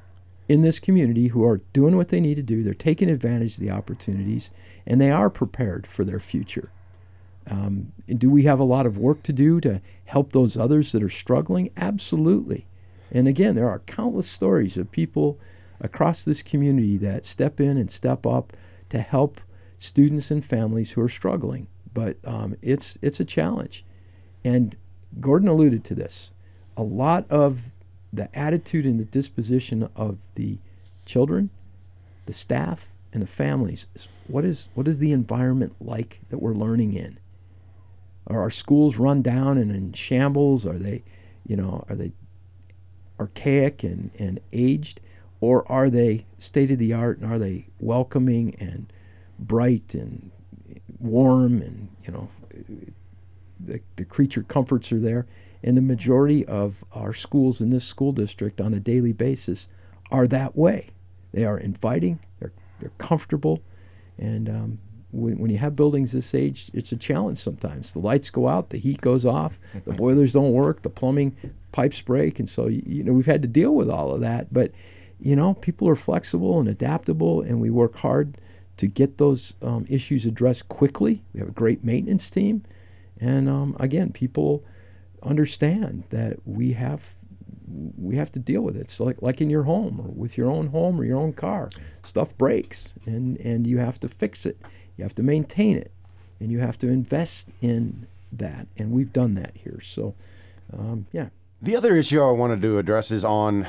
in 0.48 0.62
this 0.62 0.80
community 0.80 1.28
who 1.28 1.44
are 1.44 1.60
doing 1.72 1.96
what 1.96 2.08
they 2.08 2.20
need 2.20 2.36
to 2.36 2.42
do. 2.42 2.62
They're 2.62 2.74
taking 2.74 3.10
advantage 3.10 3.54
of 3.54 3.60
the 3.60 3.70
opportunities, 3.70 4.50
and 4.86 5.00
they 5.00 5.10
are 5.10 5.28
prepared 5.28 5.86
for 5.86 6.04
their 6.04 6.20
future. 6.20 6.70
Um, 7.50 7.92
do 8.06 8.30
we 8.30 8.42
have 8.44 8.60
a 8.60 8.64
lot 8.64 8.86
of 8.86 8.98
work 8.98 9.22
to 9.24 9.32
do 9.32 9.60
to 9.60 9.80
help 10.04 10.32
those 10.32 10.56
others 10.56 10.92
that 10.92 11.02
are 11.02 11.08
struggling? 11.08 11.70
Absolutely. 11.76 12.66
And 13.10 13.26
again, 13.26 13.54
there 13.54 13.68
are 13.68 13.80
countless 13.80 14.28
stories 14.28 14.76
of 14.76 14.90
people 14.90 15.38
across 15.80 16.24
this 16.24 16.42
community 16.42 16.96
that 16.98 17.24
step 17.24 17.60
in 17.60 17.76
and 17.76 17.90
step 17.90 18.26
up 18.26 18.52
to 18.90 19.00
help 19.00 19.40
students 19.78 20.30
and 20.30 20.44
families 20.44 20.92
who 20.92 21.00
are 21.00 21.08
struggling. 21.08 21.68
But 21.94 22.18
um, 22.24 22.56
it's 22.60 22.98
it's 23.00 23.20
a 23.20 23.24
challenge, 23.24 23.84
and 24.44 24.76
Gordon 25.20 25.48
alluded 25.48 25.84
to 25.84 25.94
this. 25.94 26.32
A 26.76 26.82
lot 26.82 27.28
of 27.30 27.72
the 28.12 28.34
attitude 28.38 28.84
and 28.84 29.00
the 29.00 29.04
disposition 29.04 29.88
of 29.96 30.18
the 30.34 30.58
children, 31.06 31.50
the 32.26 32.32
staff, 32.32 32.92
and 33.12 33.22
the 33.22 33.26
families 33.26 33.86
is 33.94 34.06
what 34.26 34.44
is 34.44 34.68
what 34.74 34.86
is 34.86 34.98
the 34.98 35.12
environment 35.12 35.74
like 35.80 36.20
that 36.28 36.38
we're 36.38 36.54
learning 36.54 36.92
in? 36.92 37.18
Are 38.28 38.40
our 38.40 38.50
schools 38.50 38.96
run 38.96 39.22
down 39.22 39.56
and 39.58 39.70
in 39.70 39.92
shambles? 39.94 40.66
Are 40.66 40.78
they, 40.78 41.02
you 41.46 41.56
know, 41.56 41.84
are 41.88 41.96
they 41.96 42.12
archaic 43.18 43.82
and, 43.82 44.10
and 44.18 44.38
aged? 44.52 45.00
Or 45.40 45.70
are 45.70 45.88
they 45.88 46.26
state 46.36 46.70
of 46.70 46.78
the 46.78 46.92
art 46.92 47.18
and 47.18 47.32
are 47.32 47.38
they 47.38 47.68
welcoming 47.80 48.54
and 48.56 48.92
bright 49.38 49.94
and 49.94 50.30
warm 50.98 51.62
and, 51.62 51.88
you 52.04 52.12
know, 52.12 52.28
the, 53.58 53.80
the 53.96 54.04
creature 54.04 54.42
comforts 54.42 54.92
are 54.92 55.00
there? 55.00 55.26
And 55.62 55.76
the 55.76 55.82
majority 55.82 56.44
of 56.44 56.84
our 56.92 57.12
schools 57.12 57.60
in 57.60 57.70
this 57.70 57.84
school 57.84 58.12
district 58.12 58.60
on 58.60 58.74
a 58.74 58.80
daily 58.80 59.12
basis 59.12 59.68
are 60.10 60.26
that 60.28 60.56
way. 60.56 60.90
They 61.32 61.44
are 61.44 61.58
inviting, 61.58 62.20
they're, 62.40 62.52
they're 62.80 62.92
comfortable, 62.98 63.62
and 64.16 64.48
um, 64.48 64.78
when, 65.10 65.38
when 65.38 65.50
you 65.50 65.58
have 65.58 65.76
buildings 65.76 66.12
this 66.12 66.34
age, 66.34 66.70
it's 66.74 66.92
a 66.92 66.96
challenge 66.96 67.38
sometimes. 67.38 67.92
The 67.92 67.98
lights 67.98 68.30
go 68.30 68.48
out, 68.48 68.70
the 68.70 68.78
heat 68.78 69.00
goes 69.00 69.24
off, 69.24 69.58
the 69.84 69.92
boilers 69.92 70.32
don't 70.34 70.52
work, 70.52 70.82
the 70.82 70.90
plumbing 70.90 71.36
pipes 71.72 72.02
break, 72.02 72.38
and 72.38 72.48
so 72.48 72.66
you 72.66 73.04
know 73.04 73.12
we've 73.12 73.26
had 73.26 73.42
to 73.42 73.48
deal 73.48 73.74
with 73.74 73.88
all 73.88 74.12
of 74.12 74.20
that. 74.20 74.52
But 74.52 74.72
you 75.20 75.34
know, 75.34 75.54
people 75.54 75.88
are 75.88 75.96
flexible 75.96 76.60
and 76.60 76.68
adaptable, 76.68 77.40
and 77.40 77.60
we 77.60 77.70
work 77.70 77.96
hard 77.96 78.38
to 78.76 78.86
get 78.86 79.18
those 79.18 79.54
um, 79.62 79.84
issues 79.88 80.24
addressed 80.26 80.68
quickly. 80.68 81.24
We 81.32 81.40
have 81.40 81.48
a 81.48 81.52
great 81.52 81.82
maintenance 81.82 82.30
team, 82.30 82.64
and 83.18 83.48
um, 83.48 83.76
again, 83.80 84.12
people 84.12 84.64
understand 85.22 86.04
that 86.10 86.36
we 86.44 86.72
have 86.72 87.16
we 87.98 88.16
have 88.16 88.32
to 88.32 88.38
deal 88.38 88.62
with 88.62 88.76
it. 88.76 88.80
It's 88.80 89.00
like 89.00 89.22
like 89.22 89.40
in 89.40 89.48
your 89.48 89.62
home 89.62 90.00
or 90.00 90.08
with 90.08 90.36
your 90.36 90.50
own 90.50 90.68
home 90.68 91.00
or 91.00 91.04
your 91.04 91.18
own 91.18 91.32
car, 91.32 91.70
stuff 92.02 92.36
breaks, 92.36 92.92
and 93.06 93.40
and 93.40 93.66
you 93.66 93.78
have 93.78 93.98
to 94.00 94.08
fix 94.08 94.44
it 94.44 94.58
you 94.98 95.04
have 95.04 95.14
to 95.14 95.22
maintain 95.22 95.76
it, 95.76 95.92
and 96.40 96.50
you 96.50 96.58
have 96.58 96.76
to 96.78 96.88
invest 96.88 97.48
in 97.62 98.06
that. 98.32 98.66
And 98.76 98.90
we've 98.90 99.12
done 99.12 99.34
that 99.36 99.52
here. 99.54 99.80
So, 99.80 100.14
um, 100.76 101.06
yeah. 101.12 101.28
The 101.62 101.76
other 101.76 101.96
issue 101.96 102.20
I 102.20 102.30
wanted 102.32 102.60
to 102.62 102.78
address 102.78 103.10
is 103.10 103.24
on 103.24 103.66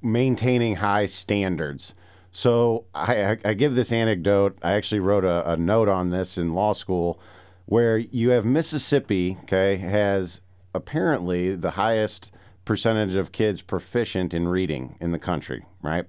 maintaining 0.00 0.76
high 0.76 1.06
standards. 1.06 1.94
So 2.30 2.84
I, 2.94 3.38
I 3.44 3.54
give 3.54 3.74
this 3.74 3.90
anecdote. 3.90 4.58
I 4.62 4.72
actually 4.72 5.00
wrote 5.00 5.24
a, 5.24 5.52
a 5.52 5.56
note 5.56 5.88
on 5.88 6.10
this 6.10 6.38
in 6.38 6.54
law 6.54 6.74
school, 6.74 7.18
where 7.64 7.98
you 7.98 8.30
have 8.30 8.44
Mississippi. 8.44 9.38
Okay, 9.42 9.78
has 9.78 10.40
apparently 10.74 11.56
the 11.56 11.72
highest 11.72 12.30
percentage 12.64 13.14
of 13.14 13.32
kids 13.32 13.62
proficient 13.62 14.34
in 14.34 14.46
reading 14.46 14.96
in 15.00 15.12
the 15.12 15.18
country. 15.18 15.64
Right 15.82 16.04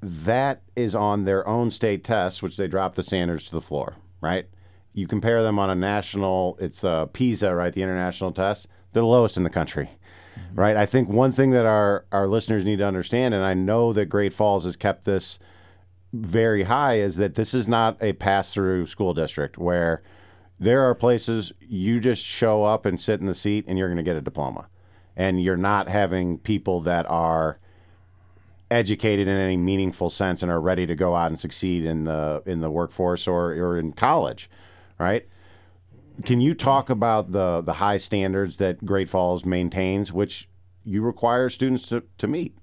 that 0.00 0.62
is 0.76 0.94
on 0.94 1.24
their 1.24 1.46
own 1.46 1.70
state 1.70 2.04
tests, 2.04 2.42
which 2.42 2.56
they 2.56 2.68
drop 2.68 2.94
the 2.94 3.02
standards 3.02 3.46
to 3.46 3.52
the 3.52 3.60
floor, 3.60 3.96
right? 4.20 4.48
you 4.98 5.06
compare 5.06 5.42
them 5.42 5.58
on 5.58 5.70
a 5.70 5.74
national, 5.74 6.58
it's 6.60 6.82
uh, 6.82 7.06
PISA, 7.06 7.54
right? 7.54 7.72
The 7.72 7.82
international 7.82 8.32
test. 8.32 8.66
They're 8.92 9.02
the 9.02 9.06
lowest 9.06 9.36
in 9.36 9.44
the 9.44 9.50
country, 9.50 9.90
right? 10.54 10.76
I 10.76 10.86
think 10.86 11.08
one 11.08 11.30
thing 11.30 11.50
that 11.50 11.66
our 11.66 12.04
our 12.10 12.26
listeners 12.26 12.64
need 12.64 12.78
to 12.78 12.86
understand, 12.86 13.32
and 13.32 13.44
I 13.44 13.54
know 13.54 13.92
that 13.92 14.06
Great 14.06 14.32
Falls 14.32 14.64
has 14.64 14.76
kept 14.76 15.04
this 15.04 15.38
very 16.12 16.64
high, 16.64 16.98
is 16.98 17.16
that 17.16 17.36
this 17.36 17.54
is 17.54 17.68
not 17.68 18.02
a 18.02 18.14
pass 18.14 18.52
through 18.52 18.86
school 18.86 19.14
district 19.14 19.56
where 19.56 20.02
there 20.58 20.82
are 20.82 20.94
places 20.94 21.52
you 21.60 22.00
just 22.00 22.24
show 22.24 22.64
up 22.64 22.84
and 22.84 23.00
sit 23.00 23.20
in 23.20 23.26
the 23.26 23.34
seat 23.34 23.64
and 23.68 23.78
you're 23.78 23.88
going 23.88 23.98
to 23.98 24.02
get 24.02 24.16
a 24.16 24.22
diploma, 24.22 24.68
and 25.14 25.40
you're 25.40 25.56
not 25.56 25.88
having 25.88 26.38
people 26.38 26.80
that 26.80 27.06
are 27.08 27.60
educated 28.70 29.28
in 29.28 29.36
any 29.36 29.56
meaningful 29.56 30.10
sense 30.10 30.42
and 30.42 30.50
are 30.50 30.60
ready 30.60 30.86
to 30.86 30.94
go 30.94 31.14
out 31.14 31.28
and 31.28 31.38
succeed 31.38 31.84
in 31.84 32.04
the 32.04 32.42
in 32.46 32.60
the 32.60 32.70
workforce 32.70 33.26
or, 33.26 33.52
or 33.52 33.78
in 33.78 33.92
college, 33.92 34.50
right? 34.98 35.26
Can 36.24 36.40
you 36.40 36.54
talk 36.54 36.90
about 36.90 37.32
the 37.32 37.60
the 37.60 37.74
high 37.74 37.96
standards 37.96 38.56
that 38.58 38.84
Great 38.84 39.08
Falls 39.08 39.44
maintains, 39.44 40.12
which 40.12 40.48
you 40.84 41.02
require 41.02 41.48
students 41.48 41.86
to, 41.88 42.02
to 42.18 42.26
meet? 42.26 42.56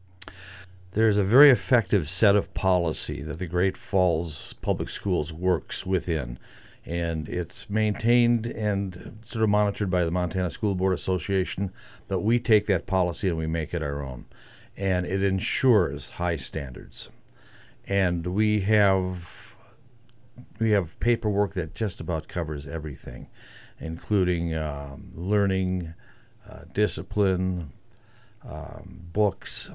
There's 0.92 1.18
a 1.18 1.24
very 1.24 1.50
effective 1.50 2.08
set 2.08 2.38
of 2.38 2.54
policy 2.54 3.22
that 3.22 3.38
the 3.38 3.48
Great 3.48 3.76
Falls 3.76 4.54
Public 4.54 4.90
Schools 4.90 5.34
works 5.34 5.86
within, 5.86 6.40
and 6.86 7.28
it's 7.28 7.70
maintained 7.70 8.48
and 8.48 9.20
sort 9.22 9.44
of 9.44 9.50
monitored 9.50 9.90
by 9.90 10.06
the 10.06 10.12
Montana 10.12 10.50
School 10.50 10.74
Board 10.74 10.94
Association. 10.94 11.74
But 12.08 12.22
we 12.22 12.40
take 12.40 12.66
that 12.68 12.86
policy 12.86 13.28
and 13.28 13.38
we 13.38 13.46
make 13.46 13.74
it 13.74 13.84
our 13.84 14.02
own, 14.02 14.24
and 14.78 15.06
it 15.06 15.24
ensures 15.24 16.12
high 16.12 16.36
standards. 16.36 17.10
And 17.88 18.28
we 18.28 18.62
have 18.62 19.56
we 20.60 20.72
have 20.72 21.00
paperwork 21.00 21.54
that 21.54 21.76
just 21.76 22.00
about 22.00 22.28
covers 22.28 22.68
everything, 22.68 23.30
including 23.80 24.54
um, 24.54 25.12
learning, 25.14 25.94
uh, 26.50 26.62
discipline, 26.74 27.72
um, 28.44 29.02
books, 29.14 29.70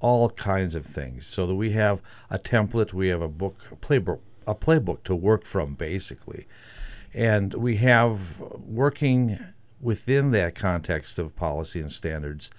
all 0.00 0.30
kinds 0.30 0.74
of 0.74 0.84
things. 0.84 1.26
So 1.26 1.46
that 1.46 1.54
we 1.54 1.72
have 1.72 2.02
a 2.30 2.38
template, 2.38 2.92
we 2.92 3.08
have 3.08 3.22
a 3.22 3.28
book, 3.28 3.68
a 3.70 3.76
playbook, 3.76 4.20
a 4.46 4.54
playbook 4.54 5.04
to 5.04 5.14
work 5.14 5.44
from, 5.44 5.74
basically, 5.74 6.46
and 7.12 7.54
we 7.54 7.76
have 7.76 8.40
working 8.40 9.38
within 9.80 10.30
that 10.32 10.54
context 10.54 11.18
of 11.18 11.36
policy 11.36 11.80
and 11.80 11.92
standards, 11.92 12.50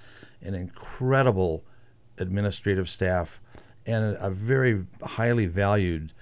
an 0.46 0.54
incredible 0.54 1.66
administrative 2.18 2.90
staff 2.90 3.42
and 3.86 4.18
a 4.20 4.30
very 4.30 4.86
highly 5.04 5.46
valued 5.46 6.14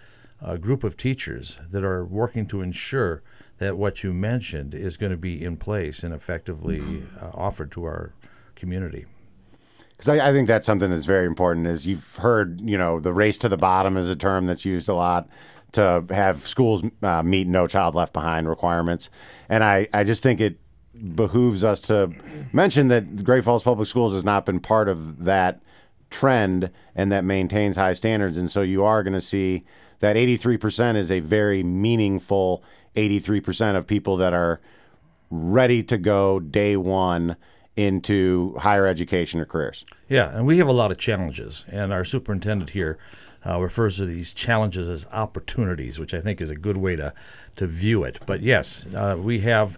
a 0.42 0.58
group 0.58 0.84
of 0.84 0.98
teachers 0.98 1.60
that 1.72 1.84
are 1.84 2.04
working 2.04 2.46
to 2.48 2.62
ensure 2.62 3.24
that 3.60 3.78
what 3.78 4.04
you 4.04 4.14
mentioned 4.14 4.74
is 4.74 4.98
going 4.98 5.12
to 5.12 5.18
be 5.18 5.44
in 5.44 5.56
place 5.56 6.04
and 6.04 6.14
effectively 6.14 7.04
uh, 7.22 7.30
offered 7.34 7.72
to 7.72 7.84
our 7.84 8.14
community. 8.56 9.06
Because 9.92 10.10
I, 10.10 10.30
I, 10.30 10.34
think 10.34 10.48
that's 10.48 10.66
something 10.66 10.90
that's 10.90 11.06
very 11.06 11.26
important. 11.26 11.68
Is 11.68 11.88
you've 11.88 12.16
heard, 12.16 12.60
you 12.62 12.78
know, 12.78 13.00
the 13.00 13.14
race 13.14 13.38
to 13.40 13.50
the 13.50 13.58
bottom 13.58 13.96
is 13.96 14.10
a 14.10 14.16
term 14.16 14.48
that's 14.48 14.66
used 14.66 14.90
a 14.90 14.94
lot 14.94 15.30
to 15.74 16.04
have 16.10 16.46
schools 16.46 16.84
uh, 17.02 17.24
meet 17.24 17.48
no 17.48 17.68
child 17.68 17.96
left 17.96 18.14
behind 18.14 18.48
requirements, 18.50 19.10
and 19.50 19.64
I, 19.64 19.88
I 19.94 20.04
just 20.04 20.22
think 20.22 20.40
it 20.40 20.58
behooves 21.16 21.64
us 21.64 21.82
to 21.82 22.12
mention 22.52 22.88
that 22.88 23.24
Great 23.24 23.44
Falls 23.44 23.64
Public 23.64 23.88
Schools 23.88 24.14
has 24.14 24.24
not 24.24 24.46
been 24.46 24.60
part 24.60 24.88
of 24.88 25.26
that 25.26 25.62
trend 26.10 26.70
and 26.96 27.12
that 27.12 27.26
maintains 27.26 27.76
high 27.76 27.94
standards, 27.94 28.38
and 28.38 28.50
so 28.50 28.62
you 28.62 28.84
are 28.84 29.04
going 29.04 29.14
to 29.14 29.22
see 29.22 29.64
that 30.00 30.16
83% 30.16 30.96
is 30.96 31.12
a 31.12 31.20
very 31.20 31.64
meaningful 31.64 32.64
83% 32.96 33.76
of 33.76 33.88
people 33.88 34.18
that 34.18 34.34
are 34.34 34.62
ready 35.30 35.82
to 35.84 35.98
go 35.98 36.40
day 36.40 36.78
one 36.78 37.36
into 37.76 38.56
higher 38.60 38.86
education 38.86 39.40
or 39.40 39.46
careers. 39.46 39.86
Yeah, 40.08 40.30
and 40.36 40.46
we 40.46 40.60
have 40.60 40.68
a 40.68 40.74
lot 40.74 40.92
of 40.92 40.98
challenges, 41.00 41.66
and 41.70 41.92
our 41.92 42.06
superintendent 42.06 42.72
here 42.72 43.00
uh, 43.46 43.60
refers 43.60 43.98
to 43.98 44.06
these 44.06 44.34
challenges 44.34 44.88
as 44.88 45.08
opportunities, 45.12 46.00
which 46.00 46.14
I 46.14 46.22
think 46.22 46.40
is 46.40 46.50
a 46.50 46.56
good 46.56 46.78
way 46.78 46.96
to, 46.96 47.14
to 47.56 47.68
view 47.68 48.04
it. 48.04 48.20
But 48.26 48.42
yes, 48.42 48.88
uh, 48.94 49.18
we 49.20 49.40
have 49.42 49.78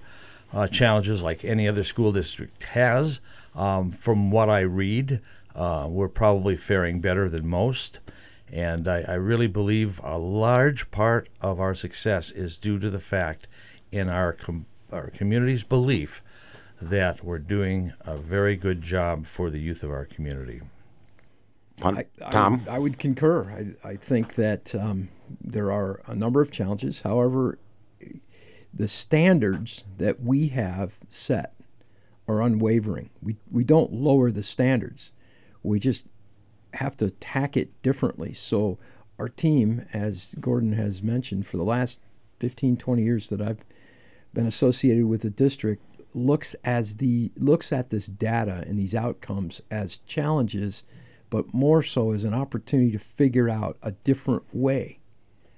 uh, 0.55 0.67
challenges 0.67 1.21
like 1.21 1.43
any 1.43 1.67
other 1.67 1.83
school 1.83 2.13
district 2.13 2.63
has. 2.63 3.19
Um, 3.53 3.91
from 3.91 4.31
what 4.31 4.49
I 4.49 4.61
read, 4.61 5.21
uh, 5.53 5.87
we're 5.89 6.07
probably 6.07 6.55
faring 6.55 7.01
better 7.01 7.29
than 7.29 7.45
most. 7.45 7.99
And 8.51 8.87
I, 8.87 9.01
I, 9.07 9.13
really 9.15 9.47
believe 9.47 9.99
a 10.03 10.17
large 10.17 10.91
part 10.91 11.29
of 11.41 11.59
our 11.59 11.73
success 11.73 12.31
is 12.31 12.57
due 12.57 12.79
to 12.79 12.89
the 12.89 12.99
fact 12.99 13.47
in 13.91 14.07
our, 14.07 14.33
com- 14.33 14.65
our 14.91 15.09
community's 15.09 15.63
belief 15.63 16.21
that 16.81 17.23
we're 17.23 17.39
doing 17.39 17.93
a 18.01 18.17
very 18.17 18.55
good 18.55 18.81
job 18.81 19.25
for 19.25 19.49
the 19.49 19.59
youth 19.59 19.83
of 19.83 19.91
our 19.91 20.05
community. 20.05 20.61
I, 21.83 22.05
Tom? 22.31 22.63
I, 22.69 22.75
I, 22.75 22.79
would 22.79 22.99
concur. 22.99 23.75
I, 23.83 23.89
I 23.89 23.95
think 23.95 24.35
that 24.35 24.75
um, 24.75 25.09
there 25.41 25.71
are 25.71 26.01
a 26.07 26.15
number 26.15 26.41
of 26.41 26.51
challenges. 26.51 27.01
However, 27.01 27.57
the 28.75 28.87
standards 28.87 29.85
that 29.97 30.21
we 30.21 30.49
have 30.49 30.99
set 31.07 31.55
are 32.27 32.41
unwavering. 32.41 33.09
We, 33.21 33.37
we 33.49 33.63
don't 33.63 33.93
lower 33.93 34.31
the 34.31 34.43
standards. 34.43 35.11
We 35.63 35.79
just 35.79 36.09
have 36.73 36.97
to 36.97 37.11
tack 37.11 37.55
it 37.55 37.81
differently. 37.81 38.33
So 38.33 38.77
our 39.17 39.29
team, 39.29 39.85
as 39.93 40.35
Gordon 40.39 40.73
has 40.73 41.01
mentioned, 41.01 41.47
for 41.47 41.55
the 41.55 41.63
last 41.63 42.01
15, 42.39 42.75
20 42.75 43.01
years 43.01 43.29
that 43.29 43.41
I've 43.41 43.63
been 44.33 44.45
associated 44.45 45.05
with 45.05 45.21
the 45.21 45.29
district, 45.29 45.83
looks 46.13 46.55
as 46.63 46.95
the 46.97 47.31
looks 47.35 47.71
at 47.71 47.89
this 47.89 48.07
data 48.07 48.63
and 48.67 48.77
these 48.77 48.95
outcomes 48.95 49.61
as 49.71 49.97
challenges, 49.99 50.83
but 51.29 51.53
more 51.53 51.83
so 51.83 52.11
as 52.11 52.23
an 52.23 52.33
opportunity 52.33 52.91
to 52.91 52.99
figure 52.99 53.49
out 53.49 53.77
a 53.81 53.91
different 53.91 54.43
way, 54.53 54.99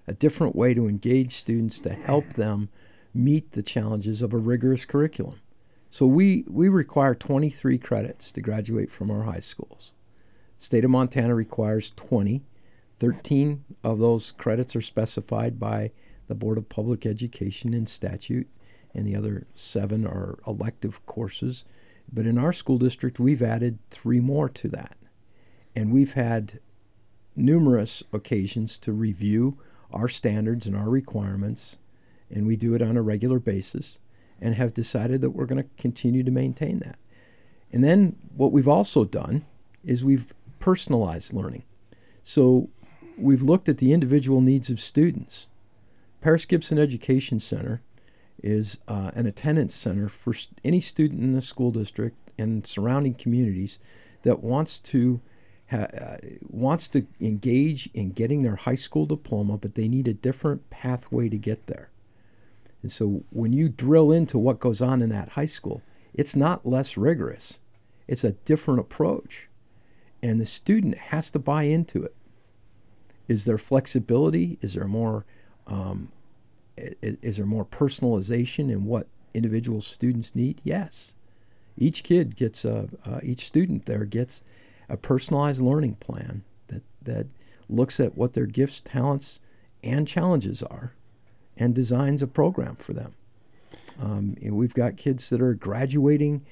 a 0.07 0.13
different 0.13 0.55
way 0.55 0.73
to 0.73 0.87
engage 0.87 1.33
students 1.35 1.79
to 1.79 1.93
help 1.93 2.33
them 2.33 2.69
meet 3.17 3.51
the 3.51 3.63
challenges 3.63 4.21
of 4.21 4.33
a 4.33 4.37
rigorous 4.37 4.85
curriculum. 4.85 5.39
So 5.89 6.05
we, 6.05 6.43
we 6.47 6.69
require 6.69 7.15
23 7.15 7.77
credits 7.77 8.31
to 8.33 8.41
graduate 8.41 8.91
from 8.91 9.09
our 9.09 9.23
high 9.23 9.39
schools. 9.39 9.93
State 10.57 10.83
of 10.83 10.91
Montana 10.91 11.33
requires 11.33 11.91
20. 11.95 12.43
13 12.99 13.63
of 13.83 13.99
those 13.99 14.31
credits 14.31 14.75
are 14.75 14.81
specified 14.81 15.59
by 15.59 15.91
the 16.27 16.35
Board 16.35 16.57
of 16.57 16.67
Public 16.67 17.05
Education 17.05 17.73
in 17.73 17.85
statute, 17.85 18.47
and 18.93 19.07
the 19.07 19.15
other 19.15 19.47
seven 19.55 20.05
are 20.05 20.39
elective 20.45 21.05
courses. 21.05 21.63
But 22.11 22.25
in 22.25 22.37
our 22.37 22.53
school 22.53 22.77
district, 22.77 23.19
we've 23.19 23.43
added 23.43 23.79
three 23.91 24.19
more 24.19 24.49
to 24.49 24.67
that. 24.69 24.97
And 25.75 25.91
we've 25.91 26.13
had 26.13 26.59
numerous 27.35 28.01
occasions 28.11 28.77
to 28.79 28.91
review 28.91 29.57
our 29.93 30.07
standards 30.07 30.65
and 30.67 30.75
our 30.75 30.89
requirements, 30.89 31.77
and 32.33 32.47
we 32.47 32.55
do 32.55 32.73
it 32.73 32.81
on 32.81 32.97
a 32.97 33.01
regular 33.01 33.39
basis, 33.39 33.99
and 34.39 34.55
have 34.55 34.73
decided 34.73 35.21
that 35.21 35.31
we're 35.31 35.45
going 35.45 35.63
to 35.63 35.69
continue 35.77 36.23
to 36.23 36.31
maintain 36.31 36.79
that. 36.79 36.97
And 37.71 37.83
then 37.83 38.15
what 38.35 38.51
we've 38.51 38.67
also 38.67 39.03
done 39.03 39.45
is 39.83 40.03
we've 40.03 40.33
personalized 40.59 41.33
learning. 41.33 41.63
So 42.23 42.69
we've 43.17 43.41
looked 43.41 43.69
at 43.69 43.77
the 43.77 43.93
individual 43.93 44.41
needs 44.41 44.69
of 44.69 44.79
students. 44.79 45.47
Paris 46.21 46.45
Gibson 46.45 46.77
Education 46.77 47.39
Center 47.39 47.81
is 48.43 48.79
uh, 48.87 49.11
an 49.15 49.25
attendance 49.25 49.73
center 49.73 50.09
for 50.09 50.33
st- 50.33 50.59
any 50.63 50.79
student 50.79 51.21
in 51.21 51.33
the 51.33 51.41
school 51.41 51.71
district 51.71 52.17
and 52.37 52.65
surrounding 52.67 53.13
communities 53.13 53.79
that 54.23 54.43
wants 54.43 54.79
to 54.79 55.19
ha- 55.71 55.87
uh, 55.99 56.17
wants 56.47 56.87
to 56.89 57.07
engage 57.19 57.89
in 57.93 58.11
getting 58.11 58.43
their 58.43 58.55
high 58.55 58.75
school 58.75 59.05
diploma, 59.05 59.57
but 59.57 59.75
they 59.75 59.87
need 59.87 60.07
a 60.07 60.13
different 60.13 60.69
pathway 60.69 61.29
to 61.29 61.37
get 61.37 61.67
there. 61.67 61.89
And 62.81 62.91
so 62.91 63.23
when 63.31 63.53
you 63.53 63.69
drill 63.69 64.11
into 64.11 64.37
what 64.37 64.59
goes 64.59 64.81
on 64.81 65.01
in 65.01 65.09
that 65.09 65.29
high 65.29 65.45
school, 65.45 65.81
it's 66.13 66.35
not 66.35 66.65
less 66.65 66.97
rigorous. 66.97 67.59
It's 68.07 68.23
a 68.23 68.31
different 68.31 68.79
approach 68.79 69.47
and 70.21 70.39
the 70.39 70.45
student 70.45 70.97
has 70.97 71.29
to 71.31 71.39
buy 71.39 71.63
into 71.63 72.03
it. 72.03 72.15
Is 73.27 73.45
there 73.45 73.57
flexibility? 73.57 74.57
Is 74.61 74.73
there 74.73 74.87
more? 74.87 75.25
Um, 75.67 76.11
is, 76.77 77.37
there 77.37 77.45
more 77.45 77.65
personalization 77.65 78.71
in 78.71 78.85
what 78.85 79.07
individual 79.33 79.81
students 79.81 80.35
need? 80.35 80.61
Yes. 80.63 81.13
Each 81.75 82.03
kid 82.03 82.35
gets 82.35 82.63
a, 82.63 82.87
uh, 83.03 83.19
each 83.23 83.47
student 83.47 83.85
there 83.85 84.05
gets 84.05 84.43
a 84.87 84.95
personalized 84.95 85.61
learning 85.61 85.95
plan 85.95 86.43
that 86.67 86.83
that 87.01 87.27
looks 87.67 87.99
at 87.99 88.15
what 88.17 88.33
their 88.33 88.45
gifts, 88.45 88.79
talents, 88.79 89.39
and 89.83 90.07
challenges 90.07 90.63
are, 90.63 90.93
and 91.57 91.73
designs 91.73 92.21
a 92.21 92.27
program 92.27 92.75
for 92.75 92.93
them. 92.93 93.13
Um, 93.99 94.35
we've 94.41 94.73
got 94.73 94.97
kids 94.97 95.29
that 95.29 95.41
are 95.41 95.53
graduating 95.53 96.45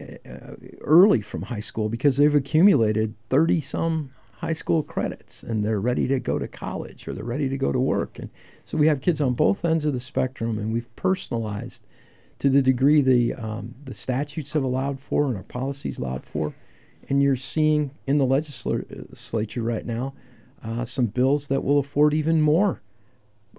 uh, 0.00 0.56
early 0.80 1.20
from 1.20 1.42
high 1.42 1.60
school 1.60 1.88
because 1.88 2.16
they've 2.16 2.34
accumulated 2.34 3.14
30 3.28 3.60
some 3.60 4.10
high 4.38 4.52
school 4.52 4.82
credits 4.82 5.44
and 5.44 5.64
they're 5.64 5.80
ready 5.80 6.08
to 6.08 6.18
go 6.18 6.38
to 6.38 6.48
college 6.48 7.06
or 7.06 7.14
they're 7.14 7.24
ready 7.24 7.48
to 7.48 7.56
go 7.56 7.70
to 7.70 7.78
work. 7.78 8.18
And 8.18 8.28
so 8.64 8.76
we 8.76 8.88
have 8.88 9.00
kids 9.00 9.20
on 9.20 9.34
both 9.34 9.64
ends 9.64 9.84
of 9.84 9.92
the 9.92 10.00
spectrum, 10.00 10.58
and 10.58 10.72
we've 10.72 10.94
personalized 10.96 11.86
to 12.40 12.48
the 12.48 12.60
degree 12.60 13.00
the 13.00 13.34
um, 13.34 13.76
the 13.84 13.94
statutes 13.94 14.52
have 14.52 14.64
allowed 14.64 14.98
for 14.98 15.26
and 15.26 15.36
our 15.36 15.44
policies 15.44 15.98
allowed 15.98 16.26
for. 16.26 16.54
And 17.08 17.22
you're 17.22 17.36
seeing 17.36 17.92
in 18.06 18.18
the 18.18 18.24
legislature 18.24 19.62
right 19.62 19.86
now 19.86 20.14
uh, 20.64 20.84
some 20.84 21.06
bills 21.06 21.46
that 21.48 21.62
will 21.62 21.78
afford 21.78 22.14
even 22.14 22.40
more 22.40 22.80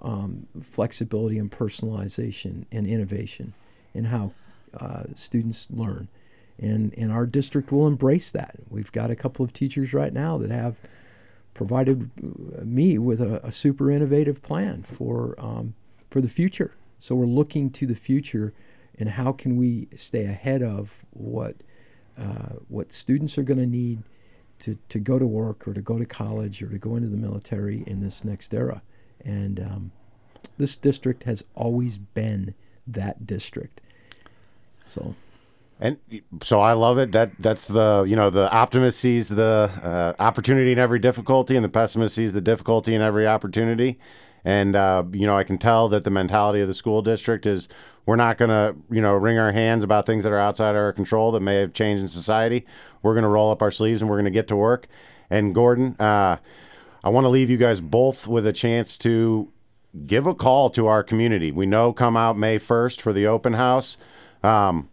um, 0.02 0.46
flexibility 0.60 1.38
and 1.38 1.50
personalization 1.50 2.64
and 2.72 2.86
innovation 2.86 3.54
in 3.94 4.06
how 4.06 4.32
uh, 4.78 5.04
students 5.14 5.68
learn. 5.70 6.08
And, 6.58 6.94
and 6.96 7.10
our 7.10 7.26
district 7.26 7.72
will 7.72 7.86
embrace 7.86 8.30
that. 8.32 8.56
We've 8.68 8.92
got 8.92 9.10
a 9.10 9.16
couple 9.16 9.44
of 9.44 9.52
teachers 9.52 9.92
right 9.92 10.12
now 10.12 10.38
that 10.38 10.50
have 10.50 10.76
provided 11.52 12.10
uh, 12.22 12.64
me 12.64 12.98
with 12.98 13.20
a, 13.20 13.44
a 13.46 13.52
super 13.52 13.90
innovative 13.90 14.42
plan 14.42 14.82
for, 14.82 15.34
um, 15.38 15.74
for 16.10 16.20
the 16.20 16.28
future. 16.28 16.74
So 16.98 17.14
we're 17.14 17.26
looking 17.26 17.70
to 17.70 17.86
the 17.86 17.94
future 17.94 18.52
and 18.98 19.10
how 19.10 19.32
can 19.32 19.56
we 19.56 19.88
stay 19.96 20.24
ahead 20.24 20.62
of 20.62 21.04
what, 21.10 21.56
uh, 22.18 22.54
what 22.68 22.92
students 22.92 23.36
are 23.36 23.42
going 23.42 23.58
to 23.58 23.66
need 23.66 24.02
to, 24.60 24.78
to 24.88 24.98
go 24.98 25.18
to 25.18 25.26
work 25.26 25.66
or 25.66 25.74
to 25.74 25.82
go 25.82 25.98
to 25.98 26.06
college 26.06 26.62
or 26.62 26.68
to 26.68 26.78
go 26.78 26.96
into 26.96 27.08
the 27.08 27.16
military 27.16 27.82
in 27.86 28.00
this 28.00 28.24
next 28.24 28.54
era. 28.54 28.82
And 29.24 29.60
um, 29.60 29.92
this 30.58 30.76
district 30.76 31.24
has 31.24 31.44
always 31.54 31.98
been 31.98 32.54
that 32.86 33.26
district. 33.26 33.80
So. 34.86 35.14
And 35.80 35.98
so 36.42 36.60
I 36.60 36.72
love 36.72 36.98
it. 36.98 37.12
That 37.12 37.32
that's 37.40 37.66
the 37.66 38.04
you 38.06 38.14
know 38.14 38.30
the 38.30 38.48
optimist 38.50 39.00
sees 39.00 39.28
the 39.28 39.70
uh, 39.82 40.12
opportunity 40.22 40.70
in 40.70 40.78
every 40.78 41.00
difficulty, 41.00 41.56
and 41.56 41.64
the 41.64 41.68
pessimist 41.68 42.14
sees 42.14 42.32
the 42.32 42.40
difficulty 42.40 42.94
in 42.94 43.02
every 43.02 43.26
opportunity. 43.26 43.98
And 44.44 44.76
uh, 44.76 45.02
you 45.12 45.26
know 45.26 45.36
I 45.36 45.42
can 45.42 45.58
tell 45.58 45.88
that 45.88 46.04
the 46.04 46.10
mentality 46.10 46.60
of 46.60 46.68
the 46.68 46.74
school 46.74 47.02
district 47.02 47.44
is 47.44 47.68
we're 48.06 48.16
not 48.16 48.38
going 48.38 48.50
to 48.50 48.76
you 48.94 49.02
know 49.02 49.14
wring 49.14 49.36
our 49.36 49.50
hands 49.50 49.82
about 49.82 50.06
things 50.06 50.22
that 50.22 50.32
are 50.32 50.38
outside 50.38 50.76
our 50.76 50.92
control 50.92 51.32
that 51.32 51.40
may 51.40 51.56
have 51.56 51.72
changed 51.72 52.02
in 52.02 52.08
society. 52.08 52.64
We're 53.02 53.14
going 53.14 53.24
to 53.24 53.28
roll 53.28 53.50
up 53.50 53.60
our 53.60 53.72
sleeves 53.72 54.00
and 54.00 54.08
we're 54.08 54.16
going 54.16 54.26
to 54.26 54.30
get 54.30 54.48
to 54.48 54.56
work. 54.56 54.86
And 55.28 55.54
Gordon, 55.54 55.96
uh, 55.98 56.36
I 57.04 57.10
want 57.10 57.26
to 57.26 57.28
leave 57.28 57.50
you 57.50 57.58
guys 57.58 57.82
both 57.82 58.26
with 58.26 58.46
a 58.46 58.52
chance 58.52 58.96
to 58.98 59.52
give 60.06 60.26
a 60.26 60.34
call 60.34 60.70
to 60.70 60.86
our 60.86 61.02
community. 61.02 61.52
We 61.52 61.66
know 61.66 61.92
come 61.92 62.16
out 62.16 62.38
May 62.38 62.58
1st 62.58 62.98
for 63.02 63.12
the 63.12 63.26
open 63.26 63.52
house. 63.52 63.98
Um, 64.42 64.88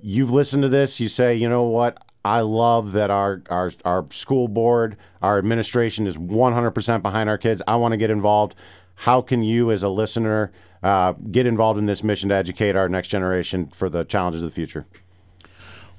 you've 0.00 0.30
listened 0.30 0.62
to 0.62 0.70
this, 0.70 0.98
you 0.98 1.08
say, 1.08 1.36
you 1.36 1.46
know 1.46 1.64
what? 1.64 2.02
I 2.24 2.40
love 2.40 2.92
that 2.92 3.10
our, 3.10 3.42
our, 3.50 3.70
our 3.84 4.06
school 4.10 4.48
board, 4.48 4.96
our 5.20 5.36
administration 5.36 6.06
is 6.06 6.16
100% 6.16 7.02
behind 7.02 7.28
our 7.28 7.38
kids. 7.38 7.60
I 7.68 7.76
want 7.76 7.92
to 7.92 7.98
get 7.98 8.10
involved. 8.10 8.54
How 8.94 9.20
can 9.20 9.42
you, 9.42 9.70
as 9.70 9.82
a 9.82 9.90
listener, 9.90 10.52
uh, 10.82 11.12
get 11.30 11.46
involved 11.46 11.78
in 11.78 11.84
this 11.84 12.02
mission 12.02 12.30
to 12.30 12.34
educate 12.34 12.76
our 12.76 12.88
next 12.88 13.08
generation 13.08 13.68
for 13.68 13.90
the 13.90 14.04
challenges 14.04 14.40
of 14.40 14.48
the 14.48 14.54
future? 14.54 14.86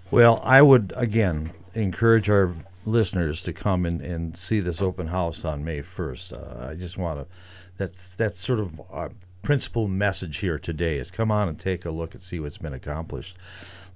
Well, 0.10 0.42
I 0.44 0.64
would, 0.64 0.94
again, 0.96 1.52
encourage 1.76 2.28
our 2.28 2.56
listeners 2.86 3.44
to 3.44 3.54
come 3.54 3.86
and, 3.86 4.02
and 4.02 4.36
see 4.36 4.60
this 4.60 4.82
open 4.82 5.08
house 5.08 5.46
on 5.46 5.64
May 5.64 5.82
1st. 5.82 6.34
Uh, 6.34 6.70
I 6.70 6.76
just 6.76 6.98
want 6.98 7.20
to, 7.20 7.36
that's, 7.78 8.16
that's 8.16 8.40
sort 8.40 8.60
of 8.60 8.82
our 8.90 9.12
principal 9.42 9.88
message 9.88 10.38
here 10.38 10.60
today 10.60 10.98
is 10.98 11.10
come 11.10 11.32
on 11.32 11.48
and 11.48 11.60
take 11.60 11.86
a 11.86 11.92
look 11.92 12.14
and 12.14 12.22
see 12.22 12.40
what's 12.40 12.58
been 12.58 12.74
accomplished. 12.74 13.38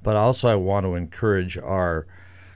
But 0.01 0.15
also, 0.15 0.49
I 0.49 0.55
want 0.55 0.85
to 0.85 0.95
encourage 0.95 1.57
our 1.57 2.07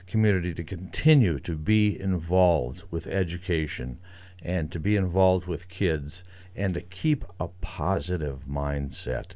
community 0.07 0.53
to 0.53 0.63
continue 0.63 1.39
to 1.39 1.55
be 1.55 1.99
involved 1.99 2.83
with 2.91 3.07
education 3.07 3.99
and 4.41 4.71
to 4.71 4.79
be 4.79 4.95
involved 4.95 5.45
with 5.47 5.69
kids 5.69 6.23
and 6.55 6.73
to 6.73 6.81
keep 6.81 7.23
a 7.39 7.47
positive 7.47 8.45
mindset. 8.49 9.33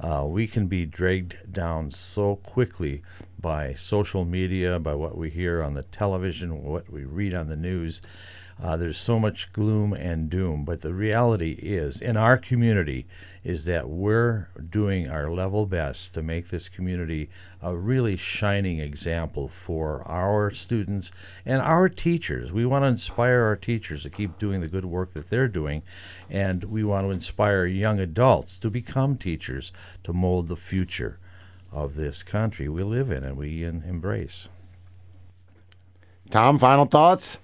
Uh, 0.00 0.24
we 0.26 0.46
can 0.46 0.66
be 0.66 0.84
dragged 0.84 1.52
down 1.52 1.90
so 1.90 2.36
quickly 2.36 3.02
by 3.46 3.72
social 3.74 4.24
media, 4.24 4.76
by 4.80 4.92
what 4.92 5.16
we 5.16 5.30
hear 5.30 5.62
on 5.62 5.74
the 5.74 5.84
television, 5.84 6.64
what 6.64 6.90
we 6.90 7.04
read 7.04 7.32
on 7.32 7.46
the 7.46 7.56
news. 7.56 8.00
Uh, 8.60 8.76
there's 8.76 8.98
so 8.98 9.20
much 9.20 9.52
gloom 9.52 9.92
and 9.92 10.28
doom, 10.28 10.64
but 10.64 10.80
the 10.80 10.92
reality 10.92 11.52
is, 11.62 12.00
in 12.00 12.16
our 12.16 12.36
community, 12.36 13.06
is 13.44 13.64
that 13.64 13.88
we're 13.88 14.48
doing 14.68 15.08
our 15.08 15.30
level 15.30 15.64
best 15.64 16.12
to 16.12 16.22
make 16.22 16.48
this 16.48 16.68
community 16.68 17.30
a 17.62 17.76
really 17.76 18.16
shining 18.16 18.80
example 18.80 19.46
for 19.46 20.02
our 20.08 20.50
students 20.50 21.12
and 21.44 21.62
our 21.62 21.88
teachers. 21.88 22.52
We 22.52 22.66
want 22.66 22.82
to 22.82 22.88
inspire 22.88 23.42
our 23.42 23.54
teachers 23.54 24.02
to 24.02 24.10
keep 24.10 24.40
doing 24.40 24.60
the 24.60 24.66
good 24.66 24.86
work 24.86 25.12
that 25.12 25.30
they're 25.30 25.46
doing, 25.46 25.84
and 26.28 26.64
we 26.64 26.82
want 26.82 27.06
to 27.06 27.12
inspire 27.12 27.64
young 27.64 28.00
adults 28.00 28.58
to 28.58 28.70
become 28.70 29.16
teachers 29.16 29.70
to 30.02 30.12
mold 30.12 30.48
the 30.48 30.56
future 30.56 31.20
of 31.72 31.94
this 31.94 32.22
country 32.22 32.68
we 32.68 32.82
live 32.82 33.10
in 33.10 33.24
and 33.24 33.36
we 33.36 33.64
embrace. 33.64 34.48
Tom, 36.30 36.58
final 36.58 36.86
thoughts? 36.86 37.38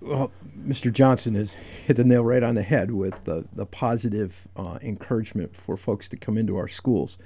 Well, 0.00 0.30
Mr. 0.56 0.92
Johnson 0.92 1.34
has 1.34 1.52
hit 1.52 1.96
the 1.96 2.04
nail 2.04 2.24
right 2.24 2.42
on 2.42 2.54
the 2.54 2.62
head 2.62 2.92
with 2.92 3.24
the, 3.24 3.46
the 3.52 3.66
positive 3.66 4.46
uh, 4.56 4.78
encouragement 4.82 5.56
for 5.56 5.76
folks 5.76 6.08
to 6.10 6.16
come 6.16 6.38
into 6.38 6.56
our 6.56 6.68
schools. 6.68 7.18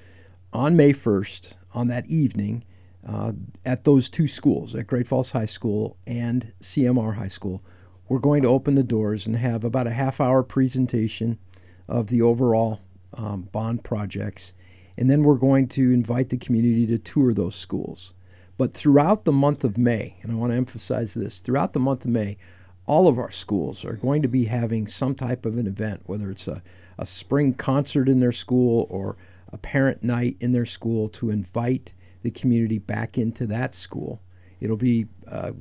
On 0.52 0.76
May 0.76 0.92
1st, 0.92 1.54
on 1.74 1.86
that 1.88 2.06
evening, 2.08 2.64
uh, 3.06 3.32
at 3.64 3.84
those 3.84 4.08
two 4.08 4.28
schools, 4.28 4.74
at 4.74 4.86
Great 4.86 5.06
Falls 5.06 5.32
High 5.32 5.46
School 5.46 5.96
and 6.06 6.52
CMR 6.60 7.16
High 7.16 7.28
School, 7.28 7.62
we're 8.08 8.18
going 8.18 8.42
to 8.42 8.48
open 8.48 8.74
the 8.74 8.82
doors 8.82 9.26
and 9.26 9.36
have 9.36 9.64
about 9.64 9.86
a 9.86 9.92
half 9.92 10.20
hour 10.20 10.42
presentation 10.42 11.38
of 11.88 12.08
the 12.08 12.22
overall 12.22 12.80
um, 13.14 13.48
bond 13.52 13.84
projects. 13.84 14.54
And 14.96 15.10
then 15.10 15.22
we're 15.22 15.34
going 15.34 15.68
to 15.68 15.92
invite 15.92 16.28
the 16.28 16.36
community 16.36 16.86
to 16.86 16.98
tour 16.98 17.32
those 17.32 17.54
schools. 17.54 18.12
But 18.58 18.74
throughout 18.74 19.24
the 19.24 19.32
month 19.32 19.64
of 19.64 19.78
May, 19.78 20.18
and 20.22 20.30
I 20.30 20.34
want 20.34 20.52
to 20.52 20.56
emphasize 20.56 21.14
this, 21.14 21.40
throughout 21.40 21.72
the 21.72 21.80
month 21.80 22.04
of 22.04 22.10
May, 22.10 22.36
all 22.86 23.08
of 23.08 23.18
our 23.18 23.30
schools 23.30 23.84
are 23.84 23.96
going 23.96 24.22
to 24.22 24.28
be 24.28 24.44
having 24.46 24.86
some 24.86 25.14
type 25.14 25.46
of 25.46 25.56
an 25.56 25.66
event, 25.66 26.02
whether 26.06 26.30
it's 26.30 26.48
a, 26.48 26.62
a 26.98 27.06
spring 27.06 27.54
concert 27.54 28.08
in 28.08 28.20
their 28.20 28.32
school 28.32 28.86
or 28.90 29.16
a 29.52 29.58
parent 29.58 30.02
night 30.02 30.36
in 30.40 30.52
their 30.52 30.66
school 30.66 31.08
to 31.08 31.30
invite 31.30 31.94
the 32.22 32.30
community 32.30 32.78
back 32.78 33.18
into 33.18 33.46
that 33.46 33.74
school. 33.74 34.20
It'll 34.60 34.76
be 34.76 35.06
uh, 35.26 35.52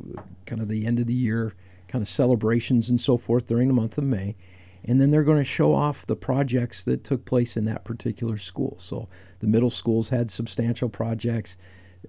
kind 0.45 0.61
of 0.61 0.67
the 0.67 0.85
end 0.85 0.99
of 0.99 1.07
the 1.07 1.13
year 1.13 1.53
kind 1.87 2.01
of 2.01 2.07
celebrations 2.07 2.89
and 2.89 2.99
so 3.01 3.17
forth 3.17 3.47
during 3.47 3.67
the 3.67 3.73
month 3.73 3.97
of 3.97 4.03
May. 4.05 4.35
And 4.83 4.99
then 4.99 5.11
they're 5.11 5.23
going 5.23 5.37
to 5.37 5.43
show 5.43 5.75
off 5.75 6.05
the 6.05 6.15
projects 6.15 6.83
that 6.83 7.03
took 7.03 7.25
place 7.25 7.55
in 7.55 7.65
that 7.65 7.83
particular 7.83 8.37
school. 8.37 8.77
So 8.79 9.07
the 9.39 9.47
middle 9.47 9.69
schools 9.69 10.09
had 10.09 10.31
substantial 10.31 10.89
projects. 10.89 11.57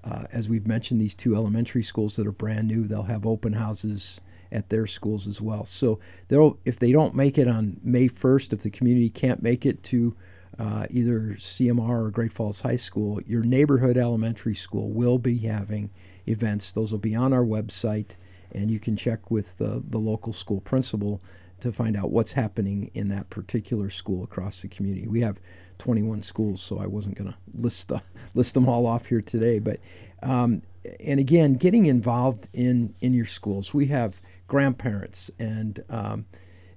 Uh, 0.03 0.25
as 0.33 0.49
we've 0.49 0.67
mentioned, 0.67 1.01
these 1.01 1.15
two 1.15 1.37
elementary 1.37 1.83
schools 1.83 2.17
that 2.17 2.27
are 2.27 2.33
brand 2.33 2.69
new, 2.69 2.87
they'll 2.87 3.03
have 3.03 3.27
open 3.27 3.53
houses 3.53 4.21
at 4.51 4.69
their 4.69 4.87
schools 4.87 5.27
as 5.27 5.41
well. 5.41 5.65
So 5.65 5.99
they'll, 6.29 6.59
if 6.65 6.79
they 6.79 6.93
don't 6.93 7.15
make 7.15 7.39
it 7.39 7.49
on 7.49 7.79
May 7.83 8.09
1st, 8.09 8.53
if 8.53 8.61
the 8.61 8.71
community 8.71 9.11
can't 9.11 9.43
make 9.43 9.67
it 9.67 9.83
to 9.85 10.15
uh, 10.59 10.87
either 10.91 11.37
CMR 11.39 12.07
or 12.07 12.11
Great 12.11 12.33
Falls 12.33 12.61
High 12.61 12.77
School, 12.77 13.21
your 13.23 13.43
neighborhood 13.43 13.97
elementary 13.97 14.55
school 14.55 14.91
will 14.91 15.19
be 15.19 15.39
having 15.39 15.91
events. 16.27 16.73
Those 16.73 16.93
will 16.93 16.99
be 16.99 17.15
on 17.15 17.33
our 17.33 17.45
website, 17.45 18.17
and 18.53 18.71
you 18.71 18.79
can 18.79 18.97
check 18.97 19.31
with 19.31 19.57
the, 19.59 19.83
the 19.87 19.99
local 19.99 20.33
school 20.33 20.61
principal 20.61 21.21
to 21.63 21.73
find 21.73 21.97
out 21.97 22.11
what's 22.11 22.33
happening 22.33 22.91
in 22.95 23.09
that 23.09 23.31
particular 23.31 23.91
school 23.91 24.23
across 24.23 24.63
the 24.63 24.69
community. 24.69 25.07
We 25.07 25.21
have 25.23 25.41
21 25.79 26.23
schools, 26.23 26.61
so 26.63 26.79
I 26.79 26.87
wasn't 26.87 27.17
going 27.17 27.33
to 27.33 27.37
list 27.55 27.89
the, 27.89 28.03
list 28.35 28.55
them 28.55 28.69
all 28.69 28.87
off 28.87 29.07
here 29.07 29.23
today. 29.23 29.59
But 29.59 29.81
um, 30.23 30.63
and 31.01 31.19
again, 31.19 31.55
getting 31.55 31.87
involved 31.87 32.49
in 32.53 32.95
in 33.01 33.15
your 33.15 33.27
schools. 33.27 33.75
We 33.75 33.87
have 33.87 34.21
grandparents 34.47 35.31
and 35.39 35.81
um, 35.89 36.27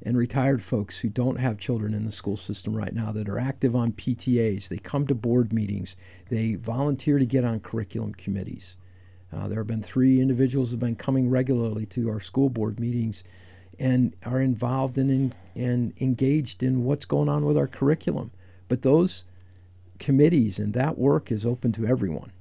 and 0.02 0.17
retired 0.17 0.63
folks 0.63 1.00
who 1.00 1.10
don't 1.10 1.39
have 1.39 1.58
children 1.58 1.93
in 1.93 2.06
the 2.06 2.12
school 2.12 2.38
system 2.38 2.76
right 2.76 2.93
now 2.93 3.12
that 3.12 3.28
are 3.28 3.39
active 3.39 3.76
on 3.76 3.91
PTAs. 3.91 4.67
They 4.67 4.77
come 4.77 5.08
to 5.08 5.15
board 5.15 5.52
meetings. 5.52 5.96
They 6.29 6.56
volunteer 6.56 7.17
to 7.17 7.25
get 7.25 7.44
on 7.44 7.60
curriculum 7.60 8.13
committees. 8.13 8.77
Uh, 9.33 9.48
there 9.48 9.60
have 9.60 9.67
been 9.67 9.83
three 9.83 10.21
individuals 10.21 10.71
have 10.71 10.79
been 10.79 10.96
coming 10.96 11.29
regularly 11.29 11.86
to 11.88 12.10
our 12.10 12.19
school 12.19 12.50
board 12.50 12.79
meetings 12.79 13.23
and 13.80 14.15
are 14.26 14.42
involved 14.42 14.98
and, 14.98 15.36
and 15.56 15.94
engaged 16.00 16.63
in 16.63 16.84
what's 16.84 17.06
going 17.06 17.30
on 17.30 17.46
with 17.46 17.58
our 17.58 17.67
curriculum. 17.67 18.32
But 18.67 18.82
those 18.82 19.26
committees 20.00 20.60
and 20.60 20.73
that 20.73 20.98
work 20.98 21.32
is 21.32 21.46
open 21.46 21.71
to 21.73 21.86
everyone. 21.86 22.32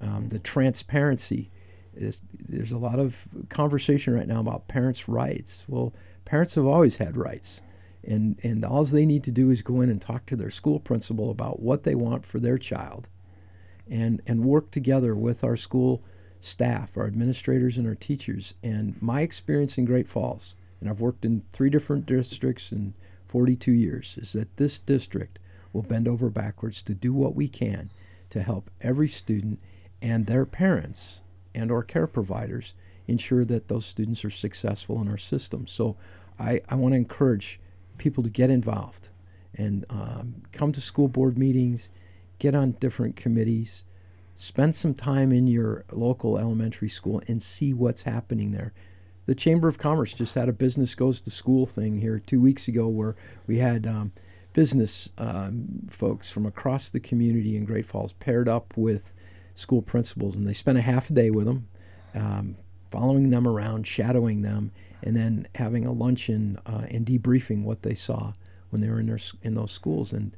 Um, 0.00 0.28
the 0.28 0.38
transparency 0.38 1.50
is 1.94 2.22
there's 2.32 2.72
a 2.72 2.78
lot 2.78 2.98
of 2.98 3.26
conversation 3.48 4.14
right 4.14 4.26
now 4.26 4.40
about 4.40 4.68
parents' 4.68 5.08
rights. 5.08 5.64
Well, 5.68 5.92
parents 6.24 6.54
have 6.54 6.66
always 6.66 6.96
had 6.96 7.16
rights, 7.16 7.60
and 8.02 8.38
and 8.42 8.64
all 8.64 8.84
they 8.84 9.06
need 9.06 9.22
to 9.24 9.30
do 9.30 9.50
is 9.50 9.62
go 9.62 9.80
in 9.80 9.90
and 9.90 10.00
talk 10.00 10.26
to 10.26 10.36
their 10.36 10.50
school 10.50 10.80
principal 10.80 11.30
about 11.30 11.60
what 11.60 11.84
they 11.84 11.94
want 11.94 12.26
for 12.26 12.40
their 12.40 12.58
child, 12.58 13.08
and 13.88 14.20
and 14.26 14.44
work 14.44 14.70
together 14.70 15.14
with 15.14 15.44
our 15.44 15.56
school 15.56 16.02
staff, 16.42 16.96
our 16.96 17.06
administrators, 17.06 17.78
and 17.78 17.86
our 17.86 17.94
teachers. 17.94 18.54
And 18.62 19.00
my 19.00 19.20
experience 19.20 19.78
in 19.78 19.84
Great 19.84 20.08
Falls, 20.08 20.56
and 20.80 20.90
I've 20.90 21.00
worked 21.00 21.24
in 21.24 21.44
three 21.52 21.70
different 21.70 22.04
districts 22.04 22.72
in 22.72 22.94
42 23.28 23.72
years, 23.72 24.18
is 24.20 24.32
that 24.32 24.56
this 24.56 24.78
district 24.78 25.38
will 25.72 25.82
bend 25.82 26.08
over 26.08 26.28
backwards 26.28 26.82
to 26.82 26.94
do 26.94 27.14
what 27.14 27.34
we 27.34 27.48
can 27.48 27.90
to 28.30 28.42
help 28.42 28.70
every 28.80 29.08
student 29.08 29.58
and 30.02 30.26
their 30.26 30.44
parents 30.44 31.22
and 31.54 31.70
our 31.70 31.82
care 31.82 32.06
providers 32.06 32.74
ensure 33.06 33.44
that 33.44 33.68
those 33.68 33.86
students 33.86 34.24
are 34.24 34.30
successful 34.30 35.00
in 35.00 35.08
our 35.08 35.18
system. 35.18 35.66
So 35.66 35.96
I, 36.38 36.60
I 36.68 36.74
want 36.74 36.92
to 36.92 36.96
encourage 36.96 37.60
people 37.98 38.22
to 38.22 38.30
get 38.30 38.50
involved 38.50 39.10
and 39.54 39.84
um, 39.90 40.42
come 40.52 40.72
to 40.72 40.80
school 40.80 41.08
board 41.08 41.38
meetings, 41.38 41.90
get 42.38 42.54
on 42.54 42.72
different 42.72 43.16
committees, 43.16 43.84
spend 44.34 44.74
some 44.74 44.94
time 44.94 45.32
in 45.32 45.46
your 45.46 45.84
local 45.92 46.38
elementary 46.38 46.88
school 46.88 47.22
and 47.28 47.42
see 47.42 47.72
what's 47.72 48.02
happening 48.02 48.52
there. 48.52 48.72
The 49.26 49.34
Chamber 49.34 49.68
of 49.68 49.78
Commerce 49.78 50.12
just 50.12 50.34
had 50.34 50.48
a 50.48 50.52
business 50.52 50.94
goes 50.94 51.20
to 51.20 51.30
school 51.30 51.66
thing 51.66 52.00
here 52.00 52.18
two 52.18 52.40
weeks 52.40 52.66
ago 52.66 52.88
where 52.88 53.14
we 53.46 53.58
had 53.58 53.86
um, 53.86 54.12
business 54.52 55.10
um, 55.18 55.86
folks 55.90 56.30
from 56.30 56.44
across 56.44 56.90
the 56.90 57.00
community 57.00 57.56
in 57.56 57.64
Great 57.64 57.86
Falls 57.86 58.12
paired 58.12 58.48
up 58.48 58.76
with 58.76 59.14
school 59.54 59.82
principals 59.82 60.36
and 60.36 60.46
they 60.46 60.52
spent 60.52 60.78
a 60.78 60.82
half 60.82 61.10
a 61.10 61.12
day 61.12 61.30
with 61.30 61.46
them, 61.46 61.68
um, 62.14 62.56
following 62.90 63.30
them 63.30 63.46
around, 63.46 63.86
shadowing 63.86 64.42
them, 64.42 64.72
and 65.02 65.16
then 65.16 65.46
having 65.54 65.86
a 65.86 65.92
luncheon 65.92 66.58
uh, 66.66 66.82
and 66.90 67.06
debriefing 67.06 67.62
what 67.62 67.82
they 67.82 67.94
saw 67.94 68.32
when 68.70 68.80
they 68.80 68.88
were 68.88 69.00
in 69.00 69.06
their 69.06 69.18
in 69.42 69.54
those 69.54 69.70
schools 69.70 70.12
and 70.12 70.36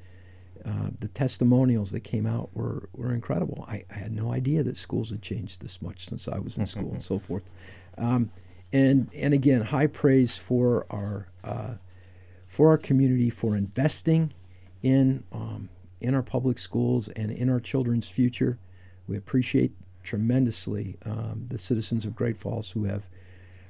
uh, 0.67 0.91
the 0.99 1.09
testimonials 1.09 1.91
that 1.93 2.01
came 2.01 2.27
out 2.27 2.49
were, 2.55 2.89
were 2.95 3.13
incredible. 3.13 3.67
I, 3.69 3.85
I, 3.91 3.95
had 3.95 4.13
no 4.13 4.33
idea 4.33 4.63
that 4.63 4.77
schools 4.79 5.11
had 5.11 5.21
changed 5.21 5.61
this 5.61 5.83
much 5.83 6.09
since 6.09 6.27
I 6.27 6.39
was 6.39 6.57
in 6.57 6.65
school 6.65 6.91
and 6.93 7.03
so 7.03 7.19
forth. 7.19 7.51
Um, 7.99 8.31
and 8.73 9.11
and 9.15 9.35
again, 9.35 9.61
high 9.63 9.87
praise 9.87 10.39
for 10.39 10.87
our 10.91 11.29
uh, 11.45 11.75
for 12.49 12.71
our 12.71 12.79
community 12.79 13.31
for 13.31 13.57
investing 13.57 14.33
in 14.83 15.25
um, 15.33 15.69
in 16.01 16.15
our 16.15 16.23
public 16.23 16.59
schools 16.59 17.09
and 17.09 17.31
in 17.31 17.51
our 17.51 17.61
children's 17.61 18.09
future. 18.09 18.59
We 19.07 19.17
appreciate 19.17 19.73
tremendously 20.03 20.97
um, 21.05 21.47
the 21.49 21.59
citizens 21.59 22.05
of 22.05 22.17
Great 22.17 22.39
Falls 22.39 22.71
who 22.71 22.85
have 22.85 23.07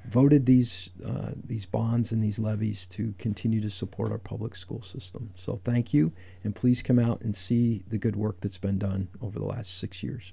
voted 0.09 0.47
these 0.47 0.91
uh, 1.05 1.31
these 1.35 1.67
bonds 1.67 2.13
and 2.13 2.23
these 2.23 2.39
levies 2.39 2.87
to 2.87 3.15
continue 3.19 3.61
to 3.61 3.71
support 3.71 4.13
our 4.13 4.19
public 4.19 4.57
school 4.57 4.83
system. 4.83 5.31
So 5.35 5.57
thank 5.65 5.95
you, 5.95 6.13
and 6.43 6.55
please 6.55 6.83
come 6.83 6.99
out 6.99 7.23
and 7.23 7.37
see 7.37 7.83
the 7.89 7.99
good 7.99 8.17
work 8.17 8.41
that's 8.41 8.59
been 8.59 8.79
done 8.79 9.09
over 9.21 9.39
the 9.39 9.47
last 9.47 9.79
six 9.79 10.03
years. 10.03 10.33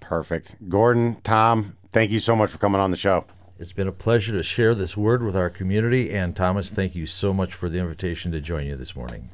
Perfect, 0.00 0.68
Gordon, 0.68 1.16
Tom. 1.22 1.76
Thank 1.92 2.10
you 2.10 2.20
so 2.20 2.36
much 2.36 2.50
for 2.50 2.58
coming 2.58 2.80
on 2.80 2.90
the 2.90 2.96
show. 2.96 3.24
It's 3.58 3.72
been 3.72 3.88
a 3.88 3.92
pleasure 3.92 4.32
to 4.32 4.42
share 4.42 4.74
this 4.74 4.96
word 4.96 5.22
with 5.22 5.36
our 5.36 5.48
community, 5.48 6.12
and 6.12 6.36
Thomas, 6.36 6.68
thank 6.68 6.94
you 6.94 7.06
so 7.06 7.32
much 7.32 7.54
for 7.54 7.70
the 7.70 7.78
invitation 7.78 8.30
to 8.32 8.40
join 8.40 8.66
you 8.66 8.76
this 8.76 8.94
morning. 8.94 9.30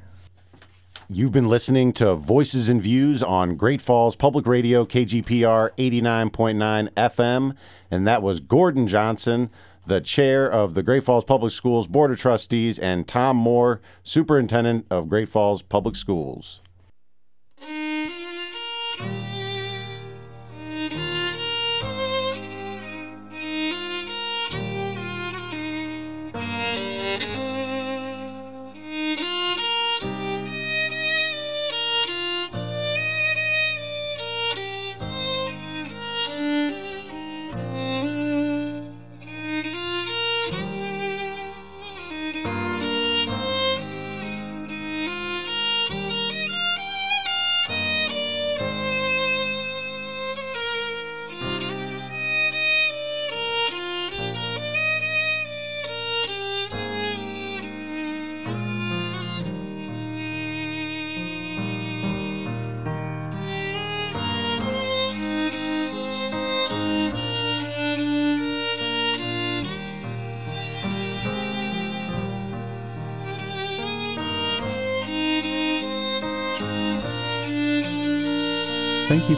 You've 1.15 1.33
been 1.33 1.49
listening 1.49 1.93
to 1.95 2.15
Voices 2.15 2.71
and 2.71 2.81
Views 2.81 3.23
on 3.23 3.57
Great 3.57 3.83
Falls 3.83 4.17
Public 4.17 4.47
Radio, 4.47 4.87
KGPR 4.87 5.69
89.9 5.77 6.89
FM. 6.95 7.55
And 7.91 8.07
that 8.09 8.23
was 8.23 8.41
Gordon 8.41 8.89
Johnson, 8.89 9.51
the 9.87 10.01
chair 10.01 10.51
of 10.51 10.73
the 10.73 10.83
Great 10.83 11.05
Falls 11.05 11.25
Public 11.25 11.53
Schools 11.53 11.87
Board 11.87 12.13
of 12.13 12.19
Trustees, 12.19 12.79
and 12.79 13.07
Tom 13.07 13.37
Moore, 13.37 13.83
superintendent 14.03 14.87
of 14.89 15.11
Great 15.11 15.29
Falls 15.29 15.61
Public 15.61 15.97
Schools. 15.97 16.62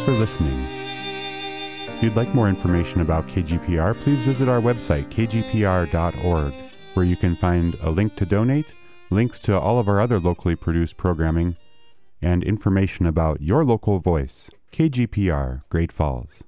For 0.04 0.12
listening. 0.12 0.66
If 1.88 2.02
you'd 2.02 2.16
like 2.16 2.34
more 2.34 2.50
information 2.50 3.00
about 3.00 3.26
KGPR, 3.26 3.98
please 4.02 4.20
visit 4.20 4.48
our 4.48 4.60
website, 4.60 5.08
kgpr.org, 5.08 6.54
where 6.92 7.06
you 7.06 7.16
can 7.16 7.34
find 7.36 7.74
a 7.80 7.90
link 7.90 8.14
to 8.16 8.26
donate, 8.26 8.66
links 9.08 9.38
to 9.40 9.58
all 9.58 9.78
of 9.78 9.88
our 9.88 10.00
other 10.00 10.20
locally 10.20 10.56
produced 10.56 10.98
programming, 10.98 11.56
and 12.20 12.44
information 12.44 13.06
about 13.06 13.40
your 13.40 13.64
local 13.64 13.98
voice, 13.98 14.50
KGPR, 14.72 15.62
Great 15.70 15.90
Falls. 15.90 16.43